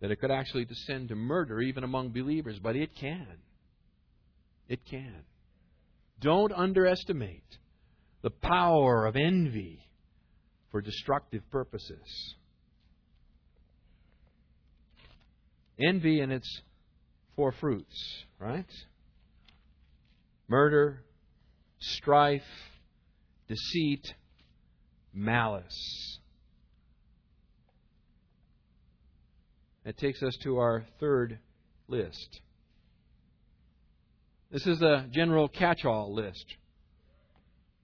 [0.00, 3.26] that it could actually descend to murder even among believers, but it can.
[4.68, 5.22] It can.
[6.20, 7.44] Don't underestimate
[8.22, 9.80] the power of envy
[10.70, 12.34] for destructive purposes.
[15.78, 16.62] Envy and its
[17.36, 18.70] four fruits, right?
[20.48, 21.02] Murder,
[21.78, 22.42] strife,
[23.50, 24.14] deceit,
[25.12, 26.20] malice.
[29.84, 31.40] That takes us to our third
[31.88, 32.40] list.
[34.52, 36.44] This is a general catch all list.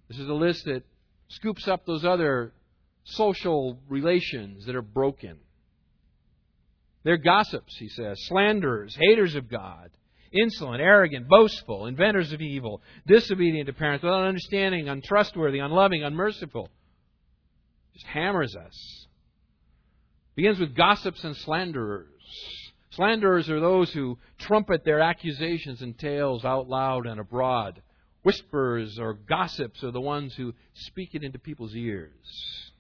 [0.09, 0.85] This is a list that
[1.29, 2.53] scoops up those other
[3.03, 5.37] social relations that are broken.
[7.03, 9.91] They're gossips, he says, slanderers, haters of God,
[10.33, 16.69] insolent, arrogant, boastful, inventors of evil, disobedient to parents, without understanding, untrustworthy, unloving, unmerciful.
[17.95, 19.07] Just hammers us.
[20.35, 22.09] Begins with gossips and slanderers.
[22.91, 27.83] Slanderers are those who trumpet their accusations and tales out loud and abroad.
[28.23, 32.73] Whisperers or gossips are the ones who speak it into people's ears.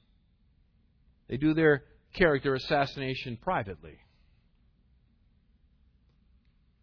[1.28, 3.98] They do their character assassination privately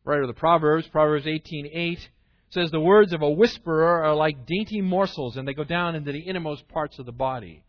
[0.03, 2.09] writer of the Proverbs, Proverbs 18:8
[2.49, 6.11] says the words of a whisperer are like dainty morsels and they go down into
[6.11, 7.63] the innermost parts of the body.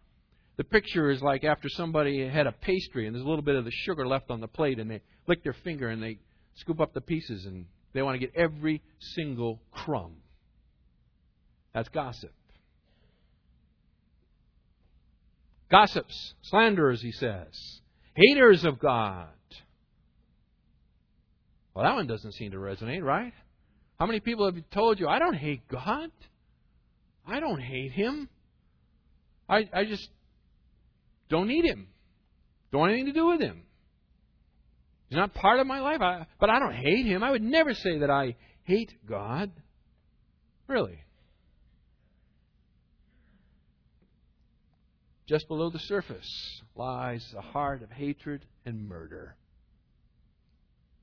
[0.57, 3.65] The picture is like after somebody had a pastry and there's a little bit of
[3.65, 6.19] the sugar left on the plate and they lick their finger and they
[6.57, 10.17] scoop up the pieces and they want to get every single crumb.
[11.73, 12.33] That's gossip.
[15.71, 17.81] Gossips, slanderers, he says,
[18.15, 19.29] haters of God,
[21.75, 23.33] well, that one doesn't seem to resonate, right?
[23.99, 26.11] How many people have told you, I don't hate God?
[27.27, 28.29] I don't hate Him.
[29.49, 30.09] I, I just
[31.29, 31.89] don't need Him.
[32.71, 33.63] Don't want anything to do with Him.
[35.09, 37.23] He's not part of my life, I, but I don't hate Him.
[37.23, 39.51] I would never say that I hate God.
[40.67, 40.99] Really.
[45.27, 49.37] Just below the surface lies the heart of hatred and murder.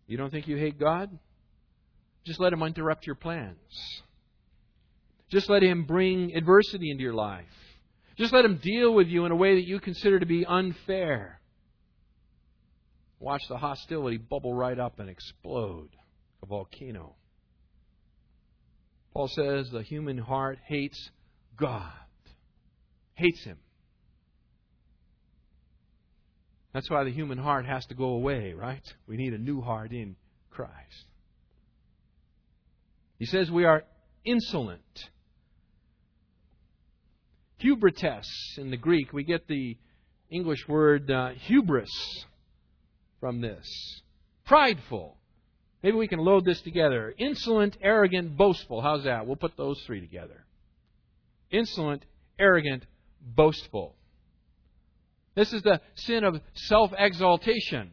[0.07, 1.09] You don't think you hate God?
[2.25, 3.57] Just let Him interrupt your plans.
[5.29, 7.45] Just let Him bring adversity into your life.
[8.17, 11.39] Just let Him deal with you in a way that you consider to be unfair.
[13.19, 15.89] Watch the hostility bubble right up and explode
[16.43, 17.15] a volcano.
[19.13, 21.11] Paul says the human heart hates
[21.57, 21.91] God,
[23.13, 23.57] hates Him.
[26.73, 28.83] That's why the human heart has to go away, right?
[29.07, 30.15] We need a new heart in
[30.49, 31.05] Christ.
[33.19, 33.83] He says we are
[34.25, 34.81] insolent.
[37.61, 38.25] Hubristes
[38.57, 39.77] in the Greek, we get the
[40.29, 41.91] English word uh, hubris
[43.19, 43.67] from this.
[44.45, 45.17] Prideful.
[45.83, 47.13] Maybe we can load this together.
[47.17, 48.81] Insolent, arrogant, boastful.
[48.81, 49.27] How's that?
[49.27, 50.45] We'll put those three together.
[51.51, 52.03] Insolent,
[52.39, 52.85] arrogant,
[53.21, 53.95] boastful.
[55.35, 57.91] This is the sin of self exaltation.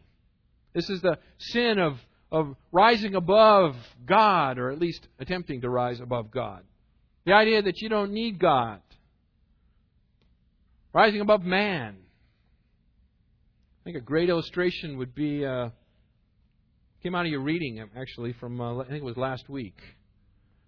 [0.73, 1.97] This is the sin of,
[2.31, 3.75] of rising above
[4.05, 6.63] God, or at least attempting to rise above God.
[7.25, 8.81] The idea that you don't need God.
[10.93, 11.97] Rising above man.
[13.81, 15.69] I think a great illustration would be uh,
[17.01, 19.77] came out of your reading actually from uh, I think it was last week.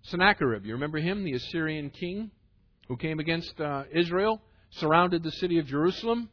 [0.03, 2.32] Sennacherib, you remember him, the Assyrian king
[2.88, 4.41] who came against uh, Israel,
[4.72, 6.30] surrounded the city of Jerusalem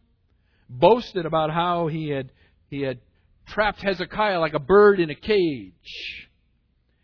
[0.68, 2.30] boasted about how he had,
[2.68, 2.98] he had
[3.46, 6.28] trapped Hezekiah like a bird in a cage.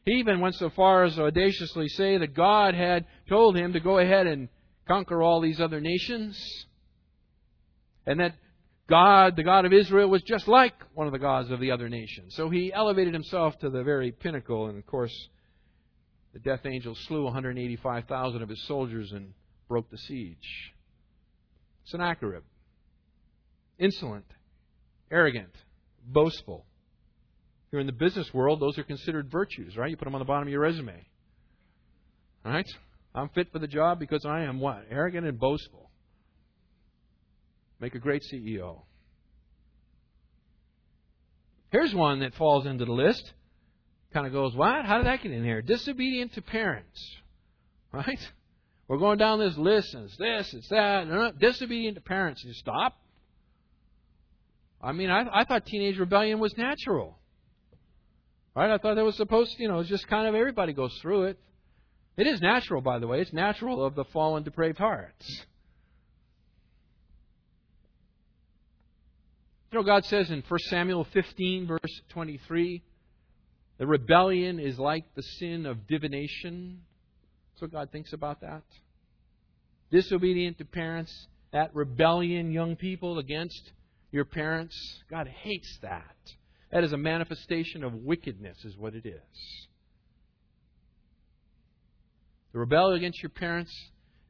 [0.05, 3.81] He even went so far as to audaciously say that God had told him to
[3.81, 4.49] go ahead and
[4.87, 6.39] conquer all these other nations.
[8.07, 8.35] And that
[8.87, 11.89] God, the God of Israel, was just like one of the gods of the other
[11.89, 12.35] nations.
[12.37, 14.67] So he elevated himself to the very pinnacle.
[14.67, 15.29] And of course,
[16.35, 19.33] the death angel slew 185,000 of his soldiers and
[19.69, 20.75] broke the siege.
[21.85, 22.43] Sennacherib
[23.79, 24.27] insolent,
[25.11, 25.55] arrogant,
[26.07, 26.65] boastful.
[27.71, 29.91] You're in the business world, those are considered virtues, right?
[29.91, 31.07] You put them on the bottom of your resume.
[32.45, 32.69] Right?
[33.15, 34.85] I'm fit for the job because I am what?
[34.91, 35.91] Arrogant and boastful.
[37.81, 38.83] Make a great CEO.
[41.71, 43.33] Here's one that falls into the list.
[44.13, 44.85] Kind of goes, what?
[44.85, 45.61] How did that get in here?
[45.61, 47.17] Disobedient to parents.
[47.91, 48.21] Right?
[48.87, 51.39] We're going down this list, and it's this, it's that.
[51.41, 52.45] Disobedient to parents.
[52.45, 52.97] You stop.
[54.85, 57.19] I mean, I, I thought teenage rebellion was natural.
[58.55, 58.71] Right?
[58.71, 61.25] I thought that was supposed to, you know, it's just kind of everybody goes through
[61.25, 61.39] it.
[62.17, 63.21] It is natural, by the way.
[63.21, 65.47] It's natural of the fallen, depraved hearts.
[69.73, 72.83] You know, God says in 1 Samuel 15, verse 23,
[73.79, 76.83] the rebellion is like the sin of divination.
[77.53, 78.63] That's what God thinks about that.
[79.91, 83.73] Disobedient to parents, that rebellion, young people, against
[84.15, 84.77] your parents.
[85.11, 86.15] God hates that.
[86.71, 89.67] That is a manifestation of wickedness, is what it is.
[92.53, 93.73] To rebel against your parents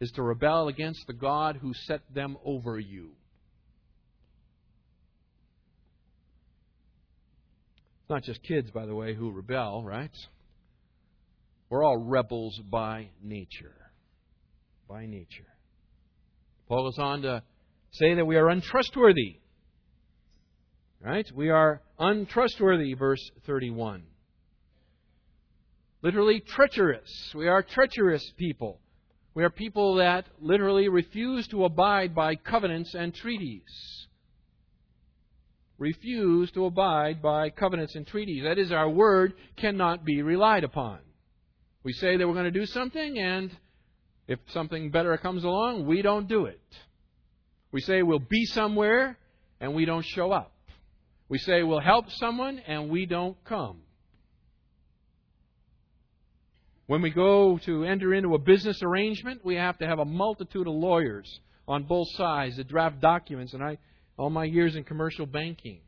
[0.01, 3.11] is to rebel against the God who set them over you.
[8.01, 10.11] It's not just kids, by the way, who rebel, right?
[11.69, 13.77] We're all rebels by nature.
[14.89, 15.47] By nature.
[16.69, 17.43] Paul goes on to
[17.93, 19.41] say that we are untrustworthy.
[21.05, 21.31] Right?
[21.35, 24.05] We are untrustworthy, verse 31.
[26.01, 27.11] Literally treacherous.
[27.35, 28.81] We are treacherous people.
[29.35, 34.07] We are people that literally refuse to abide by covenants and treaties.
[35.77, 38.45] Refuse to abide by covenants and treaties.
[38.45, 41.01] That is, our word cannot be relied upon.
[41.83, 43.51] We say that we're going to do something, and
[44.27, 46.63] if something better comes along, we don't do it.
[47.73, 49.19] We say we'll be somewhere,
[49.61, 50.54] and we don't show up.
[51.29, 53.81] We say we'll help someone and we don't come.
[56.87, 60.67] When we go to enter into a business arrangement, we have to have a multitude
[60.67, 63.55] of lawyers on both sides that draft documents.
[63.55, 63.79] And I,
[64.19, 65.81] all my years in commercial banking,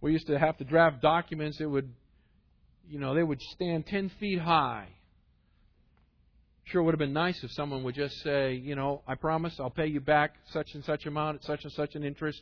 [0.00, 1.92] we used to have to draft documents that would,
[2.88, 4.88] you know, they would stand 10 feet high.
[6.64, 9.70] Sure would have been nice if someone would just say, you know, I promise I'll
[9.70, 12.40] pay you back such and such amount at such and such an interest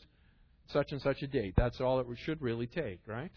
[0.73, 1.55] such and such a date.
[1.57, 3.31] That's all it should really take, right?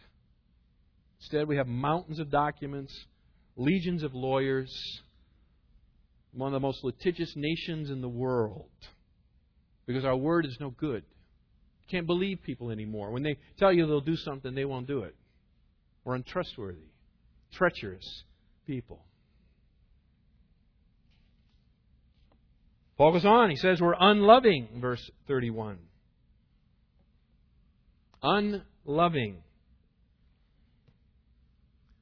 [1.20, 2.94] Instead, we have mountains of documents,
[3.56, 4.72] legions of lawyers,
[6.34, 8.70] one of the most litigious nations in the world,
[9.86, 11.04] because our word is no good.
[11.82, 13.12] You can't believe people anymore.
[13.12, 15.16] When they tell you they'll do something, they won't do it.
[16.04, 16.90] We're untrustworthy,
[17.54, 18.24] treacherous
[18.68, 19.04] people.
[22.98, 23.50] Paul goes on.
[23.50, 25.78] He says we're unloving, verse 31.
[28.26, 29.38] Unloving.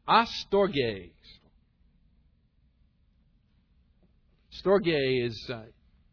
[0.07, 1.11] Astorge.
[4.63, 5.63] Storge is, uh,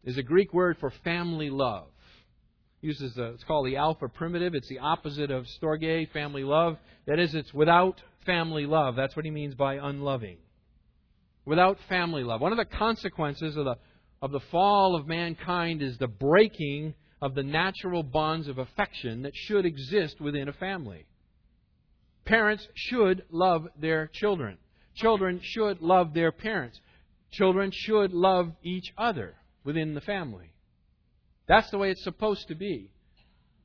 [0.03, 1.87] is a Greek word for family love.
[2.81, 4.57] Uses a, it's called the alpha primitive.
[4.57, 6.77] It's the opposite of storge, family love.
[7.07, 8.97] That is, it's without family love.
[8.97, 10.39] That's what he means by unloving.
[11.45, 12.41] Without family love.
[12.41, 13.77] One of the consequences of the,
[14.23, 19.35] of the fall of mankind is the breaking of the natural bonds of affection that
[19.35, 21.07] should exist within a family.
[22.25, 24.59] Parents should love their children.
[24.95, 26.81] Children should love their parents.
[27.33, 30.53] Children should love each other within the family.
[31.47, 32.93] That's the way it's supposed to be.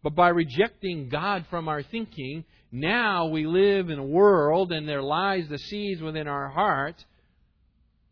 [0.04, 5.02] But by rejecting God from our thinking, now we live in a world and there
[5.02, 7.04] lies the seeds within our heart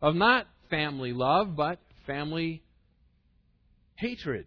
[0.02, 2.64] of not family love, but family
[3.96, 4.46] hatred.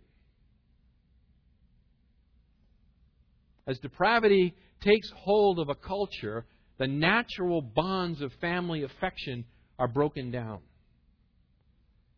[3.67, 6.47] As depravity takes hold of a culture,
[6.79, 9.45] the natural bonds of family affection
[9.79, 10.61] are broken down.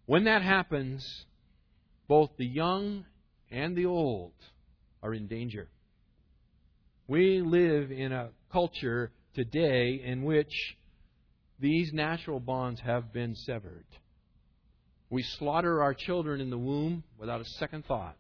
[0.07, 1.27] When that happens,
[2.07, 3.05] both the young
[3.51, 4.33] and the old
[5.03, 5.69] are in danger.
[7.07, 10.53] We live in a culture today in which
[11.61, 13.87] these natural bonds have been severed.
[15.11, 18.17] We slaughter our children in the womb without a second thought.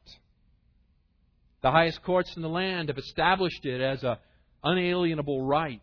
[1.61, 4.16] The highest courts in the land have established it as an
[4.62, 5.80] unalienable right.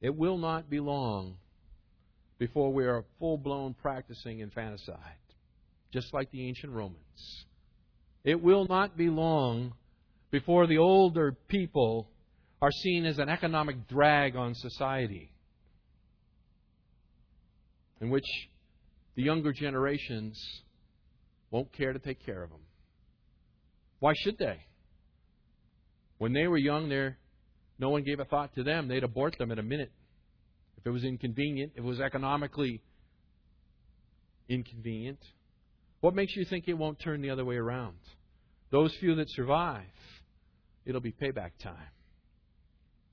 [0.00, 1.36] It will not be long
[2.38, 4.98] before we are full blown practicing infanticide,
[5.92, 7.44] just like the ancient Romans.
[8.24, 9.72] It will not be long
[10.30, 12.08] before the older people
[12.60, 15.30] are seen as an economic drag on society,
[18.00, 18.24] in which
[19.14, 20.62] the younger generations
[21.56, 22.60] won't care to take care of them.
[23.98, 24.58] Why should they?
[26.18, 27.16] When they were young, there
[27.78, 28.88] no one gave a thought to them.
[28.88, 29.90] They'd abort them in a minute.
[30.76, 32.82] If it was inconvenient, if it was economically
[34.50, 35.18] inconvenient.
[36.00, 37.96] What makes you think it won't turn the other way around?
[38.70, 39.84] Those few that survive,
[40.84, 41.92] it'll be payback time.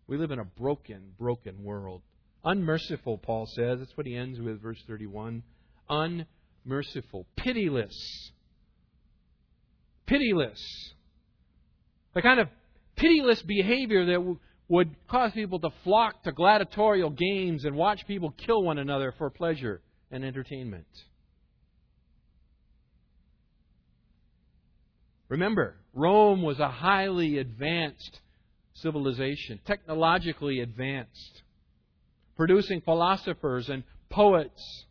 [0.05, 2.01] We live in a broken, broken world.
[2.43, 3.79] Unmerciful, Paul says.
[3.79, 5.43] That's what he ends with, verse 31.
[5.89, 6.27] Unmerciful,
[7.35, 8.31] pitiless.
[10.05, 10.93] Pitiless.
[12.13, 12.49] The kind of
[12.95, 14.37] pitiless behavior that
[14.67, 19.29] would cause people to flock to gladiatorial games and watch people kill one another for
[19.29, 20.87] pleasure and entertainment.
[25.29, 28.21] Remember, Rome was a highly advanced
[28.75, 31.41] civilization, technologically advanced,
[32.35, 34.85] producing philosophers and poets,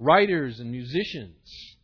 [0.00, 1.76] writers and musicians.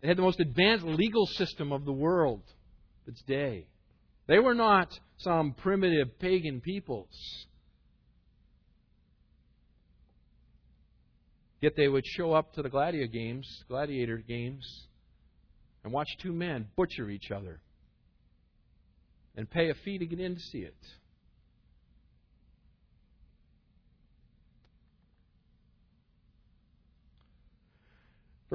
[0.00, 2.42] They had the most advanced legal system of the world
[3.02, 3.66] of its day.
[4.26, 7.46] They were not some primitive pagan peoples.
[11.60, 14.86] Yet they would show up to the gladiator games, gladiator games,
[15.82, 17.60] and watch two men butcher each other
[19.36, 20.76] and pay a fee to get in to see it.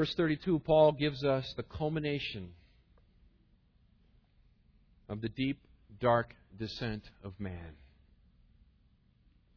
[0.01, 2.49] Verse 32, Paul gives us the culmination
[5.07, 5.59] of the deep,
[5.99, 7.75] dark descent of man.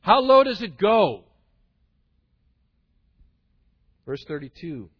[0.02, 1.24] How low does it go?
[4.04, 4.90] Verse 32.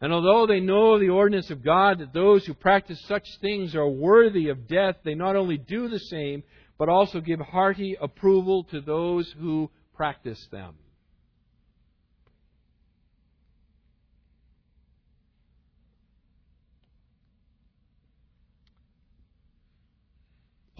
[0.00, 3.88] And although they know the ordinance of God that those who practice such things are
[3.88, 6.42] worthy of death, they not only do the same,
[6.78, 10.74] but also give hearty approval to those who practice them.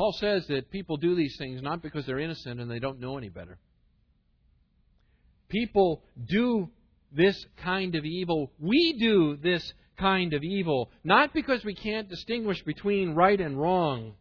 [0.00, 3.18] Paul says that people do these things not because they're innocent and they don't know
[3.18, 3.58] any better.
[5.50, 6.70] People do
[7.12, 8.50] this kind of evil.
[8.58, 14.14] We do this kind of evil not because we can't distinguish between right and wrong.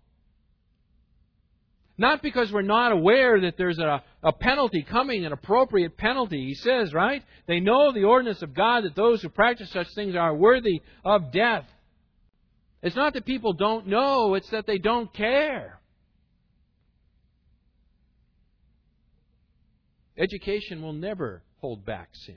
[1.97, 6.45] Not because we're not aware that there's a, a penalty coming, an appropriate penalty.
[6.45, 7.23] He says, right?
[7.47, 11.31] They know the ordinance of God that those who practice such things are worthy of
[11.31, 11.63] death.
[12.81, 15.79] It's not that people don't know, it's that they don't care.
[20.17, 22.35] Education will never hold back sin.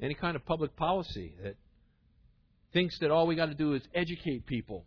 [0.00, 1.56] Any kind of public policy that
[2.72, 4.84] thinks that all we got to do is educate people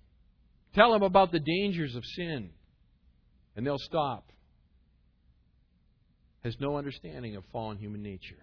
[0.74, 2.49] Tell them about the dangers of sin,
[3.56, 4.32] and they'll stop.
[6.44, 8.39] Has no understanding of fallen human nature.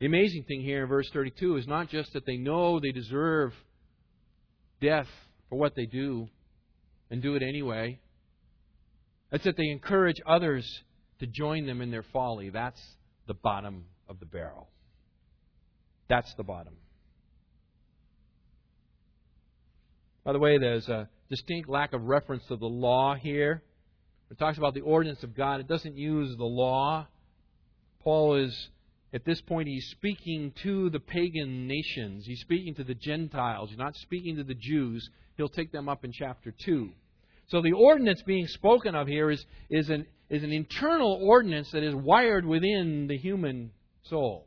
[0.00, 3.54] The amazing thing here in verse 32 is not just that they know they deserve
[4.80, 5.08] death
[5.48, 6.28] for what they do
[7.10, 8.00] and do it anyway.
[9.32, 10.66] It's that they encourage others
[11.20, 12.50] to join them in their folly.
[12.50, 12.80] That's
[13.26, 14.68] the bottom of the barrel.
[16.08, 16.74] That's the bottom.
[20.24, 23.62] By the way, there's a distinct lack of reference to the law here.
[24.30, 25.60] It talks about the ordinance of God.
[25.60, 27.06] It doesn't use the law.
[28.02, 28.68] Paul is,
[29.12, 32.24] at this point, he's speaking to the pagan nations.
[32.26, 33.70] He's speaking to the Gentiles.
[33.70, 35.08] He's not speaking to the Jews.
[35.36, 36.90] He'll take them up in chapter 2.
[37.48, 41.82] So the ordinance being spoken of here is, is, an, is an internal ordinance that
[41.82, 43.70] is wired within the human
[44.04, 44.46] soul.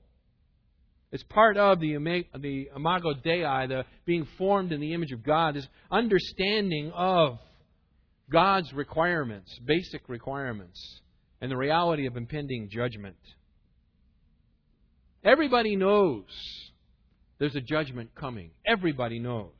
[1.12, 5.56] It's part of the, the imago Dei, the being formed in the image of God,
[5.56, 7.40] this understanding of
[8.30, 11.02] God's requirements, basic requirements,
[11.40, 13.16] and the reality of impending judgment.
[15.24, 16.26] Everybody knows
[17.40, 18.52] there's a judgment coming.
[18.66, 19.52] Everybody knows.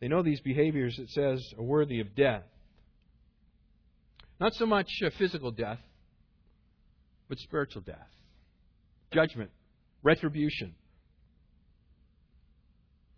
[0.00, 2.44] They know these behaviors, it says, are worthy of death.
[4.40, 5.78] Not so much uh, physical death,
[7.30, 8.08] but spiritual death,
[9.12, 9.50] judgment,
[10.02, 10.74] retribution.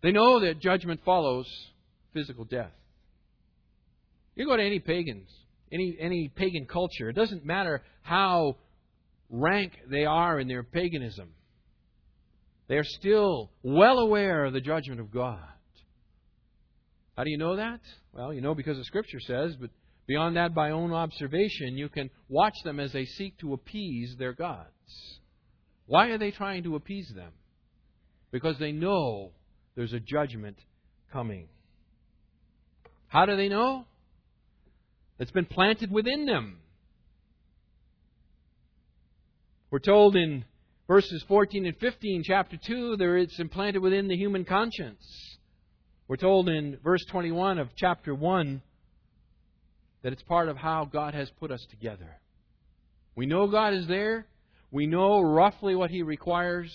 [0.03, 1.47] They know that judgment follows
[2.13, 2.71] physical death.
[4.35, 5.29] You go to any pagans,
[5.71, 8.57] any, any pagan culture, it doesn't matter how
[9.31, 11.29] rank they are in their paganism,
[12.67, 15.39] they're still well aware of the judgment of God.
[17.17, 17.79] How do you know that?
[18.13, 19.71] Well, you know because the Scripture says, but
[20.07, 24.33] beyond that, by own observation, you can watch them as they seek to appease their
[24.33, 25.19] gods.
[25.85, 27.31] Why are they trying to appease them?
[28.31, 29.31] Because they know
[29.75, 30.57] there's a judgment
[31.11, 31.47] coming.
[33.07, 33.85] How do they know?
[35.19, 36.57] It's been planted within them.
[39.69, 40.45] We're told in
[40.87, 45.03] verses 14 and 15, chapter 2, that it's implanted within the human conscience.
[46.07, 48.61] We're told in verse 21 of chapter 1
[50.03, 52.19] that it's part of how God has put us together.
[53.15, 54.27] We know God is there.
[54.69, 56.71] We know roughly what He requires.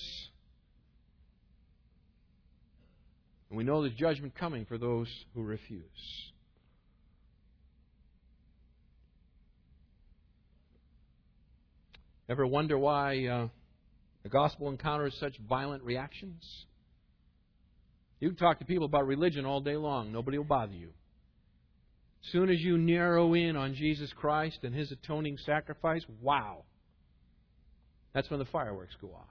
[3.50, 5.82] And we know there's judgment coming for those who refuse.
[12.30, 13.48] Ever wonder why uh,
[14.22, 16.44] the gospel encounters such violent reactions?
[18.20, 20.12] You can talk to people about religion all day long.
[20.12, 20.90] Nobody will bother you.
[22.22, 26.64] Soon as you narrow in on Jesus Christ and His atoning sacrifice, wow.
[28.12, 29.26] That's when the fireworks go off.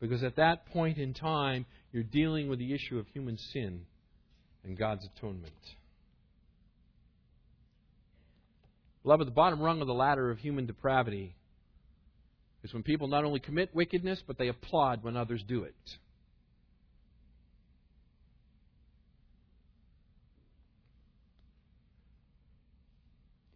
[0.00, 3.82] Because at that point in time, you're dealing with the issue of human sin
[4.64, 5.52] and God's atonement.
[9.02, 11.34] Beloved, at the bottom rung of the ladder of human depravity
[12.62, 15.74] is when people not only commit wickedness, but they applaud when others do it.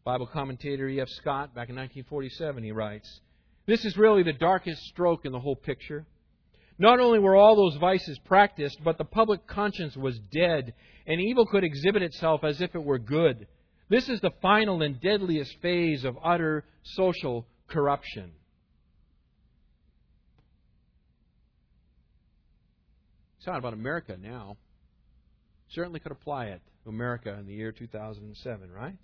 [0.05, 1.09] Bible commentator E.F.
[1.09, 3.21] Scott, back in 1947, he writes
[3.67, 6.05] This is really the darkest stroke in the whole picture.
[6.79, 10.75] Not only were all those vices practiced, but the public conscience was dead,
[11.07, 13.47] and evil could exhibit itself as if it were good.
[13.89, 18.33] This is the final and deadliest phase of utter social corruption.
[23.39, 24.57] It's not about America now.
[25.71, 28.97] Certainly could apply it to America in the year 2007, right?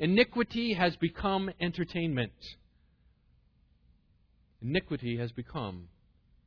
[0.00, 2.32] Iniquity has become entertainment.
[4.62, 5.88] Iniquity has become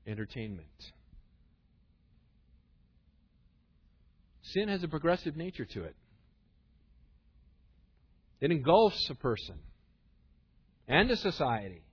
[0.08, 0.66] entertainment.
[4.42, 5.96] Sin has a progressive nature to it.
[8.42, 9.60] It engulfs a person
[10.88, 11.84] and a society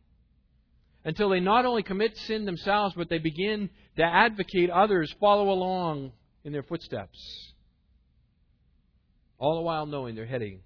[1.05, 6.13] until they not only commit sin themselves, but they begin to advocate others follow along
[6.43, 7.53] in their footsteps.
[9.39, 10.61] All the while knowing they're heading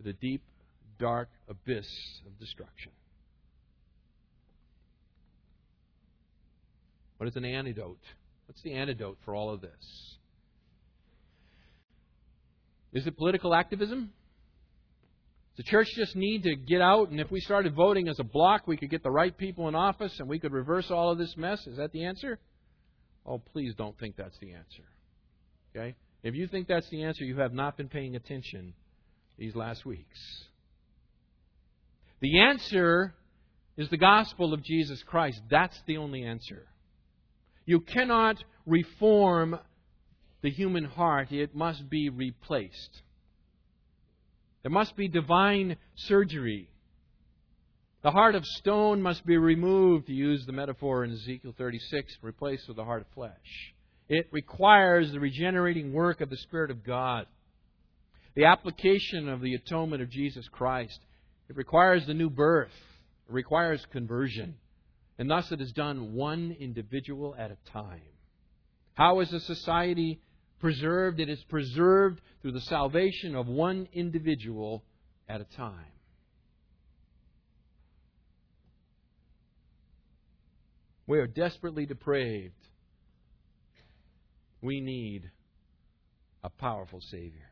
[0.00, 0.42] to the deep,
[0.98, 1.88] dark abyss
[2.26, 2.92] of destruction.
[7.18, 7.98] What is an antidote?
[8.46, 10.16] What's the antidote for all of this?
[12.92, 14.12] Is it political activism?
[15.56, 18.24] Does the church just need to get out, and if we started voting as a
[18.24, 21.18] block, we could get the right people in office and we could reverse all of
[21.18, 21.64] this mess?
[21.66, 22.38] Is that the answer?
[23.26, 24.82] Oh, please don't think that's the answer.
[25.76, 25.94] Okay?
[26.22, 28.72] If you think that's the answer, you have not been paying attention
[29.40, 30.44] these last weeks.
[32.20, 33.14] The answer
[33.76, 35.40] is the gospel of Jesus Christ.
[35.50, 36.66] That's the only answer.
[37.64, 38.36] You cannot
[38.66, 39.58] reform
[40.42, 43.02] the human heart, it must be replaced.
[44.62, 46.70] There must be divine surgery.
[48.02, 52.68] The heart of stone must be removed, to use the metaphor in Ezekiel 36, replaced
[52.68, 53.74] with a heart of flesh.
[54.08, 57.26] It requires the regenerating work of the Spirit of God,
[58.34, 60.98] the application of the atonement of Jesus Christ.
[61.48, 62.70] It requires the new birth,
[63.28, 64.56] it requires conversion.
[65.18, 68.00] And thus it is done one individual at a time.
[68.94, 70.18] How is a society
[70.60, 71.20] preserved?
[71.20, 74.82] It is preserved through the salvation of one individual
[75.28, 75.92] at a time.
[81.06, 82.54] We are desperately depraved.
[84.62, 85.30] We need
[86.42, 87.49] a powerful Savior.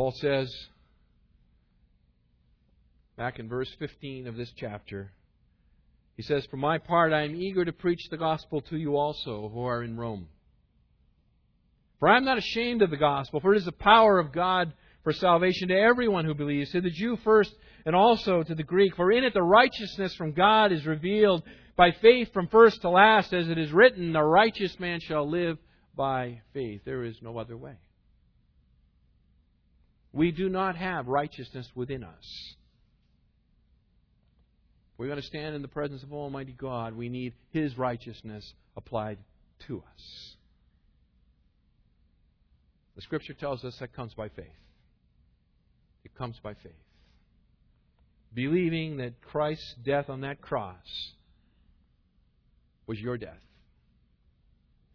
[0.00, 0.50] Paul says,
[3.18, 5.12] back in verse 15 of this chapter,
[6.16, 9.50] he says, For my part, I am eager to preach the gospel to you also
[9.52, 10.28] who are in Rome.
[11.98, 14.72] For I am not ashamed of the gospel, for it is the power of God
[15.04, 18.96] for salvation to everyone who believes, to the Jew first and also to the Greek.
[18.96, 21.42] For in it the righteousness from God is revealed
[21.76, 25.58] by faith from first to last, as it is written, The righteous man shall live
[25.94, 26.80] by faith.
[26.86, 27.74] There is no other way.
[30.12, 32.54] We do not have righteousness within us.
[34.98, 36.94] We're going to stand in the presence of Almighty God.
[36.94, 39.18] We need His righteousness applied
[39.66, 40.34] to us.
[42.96, 44.46] The Scripture tells us that comes by faith.
[46.04, 46.72] It comes by faith.
[48.34, 50.76] Believing that Christ's death on that cross
[52.86, 53.40] was your death.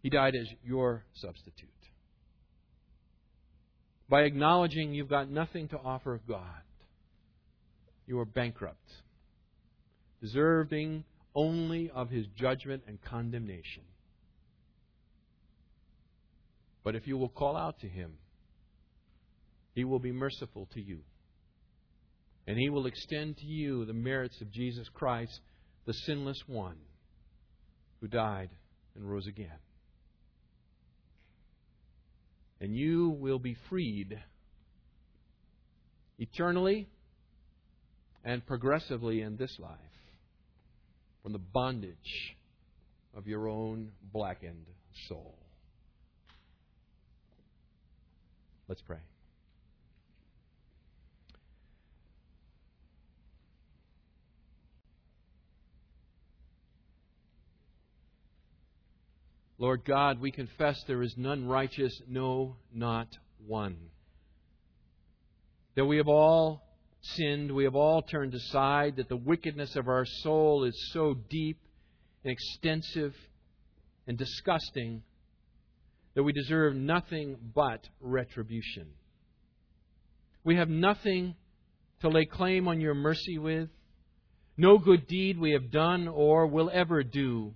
[0.03, 1.70] He died as your substitute.
[4.08, 6.62] By acknowledging you've got nothing to offer God,
[8.06, 8.91] you are bankrupt,
[10.22, 11.03] deserving
[11.34, 13.84] only of His judgment and condemnation.
[16.84, 18.14] But if you will call out to Him,
[19.76, 20.99] he will be merciful to you.
[22.47, 25.41] And He will extend to you the merits of Jesus Christ,
[25.86, 26.78] the sinless one
[27.99, 28.49] who died
[28.95, 29.60] and rose again.
[32.66, 34.20] And you will be freed
[36.18, 36.88] eternally
[38.24, 39.78] and progressively in this life
[41.22, 42.36] from the bondage
[43.16, 44.66] of your own blackened
[45.07, 45.36] soul.
[48.68, 48.97] Let's pray.
[59.58, 63.08] Lord God, we confess there is none righteous, no, not
[63.47, 63.78] one.
[65.76, 66.62] That we have all
[67.01, 71.60] sinned, we have all turned aside, that the wickedness of our soul is so deep
[72.24, 73.16] and extensive
[74.08, 75.03] and disgusting
[76.16, 78.88] that we deserve nothing but retribution.
[80.43, 81.36] We have nothing
[82.01, 83.70] to lay claim on your mercy with,
[84.58, 87.53] no good deed we have done or will ever do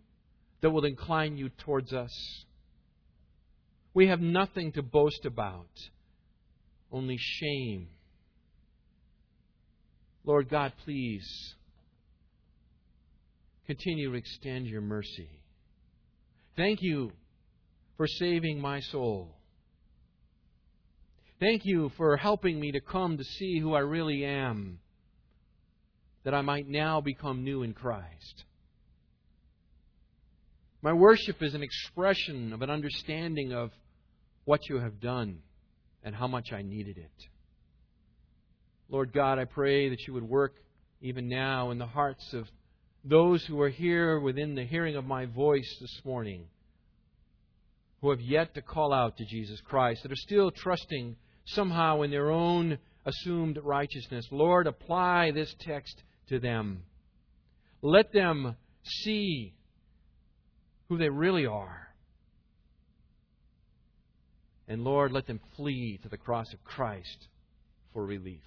[0.61, 2.11] that will incline you towards us.
[3.93, 5.69] We have nothing to boast about,
[6.91, 7.87] only shame.
[10.23, 11.55] Lord God, please
[13.65, 15.29] continue to extend your mercy.
[16.55, 17.11] Thank you
[17.97, 19.35] for saving my soul.
[21.39, 24.79] Thank you for helping me to come to see who I really am,
[26.23, 28.43] that I might now become new in Christ.
[30.81, 33.71] My worship is an expression of an understanding of
[34.45, 35.39] what you have done
[36.03, 37.27] and how much I needed it.
[38.87, 40.55] Lord God, I pray that you would work
[41.01, 42.47] even now in the hearts of
[43.03, 46.45] those who are here within the hearing of my voice this morning,
[48.01, 52.11] who have yet to call out to Jesus Christ, that are still trusting somehow in
[52.11, 54.25] their own assumed righteousness.
[54.31, 56.83] Lord, apply this text to them.
[57.81, 59.53] Let them see
[60.89, 61.87] who they really are.
[64.67, 67.27] And Lord, let them flee to the cross of Christ
[67.93, 68.41] for relief.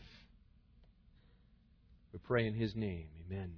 [2.13, 3.07] We pray in His name.
[3.27, 3.53] Amen.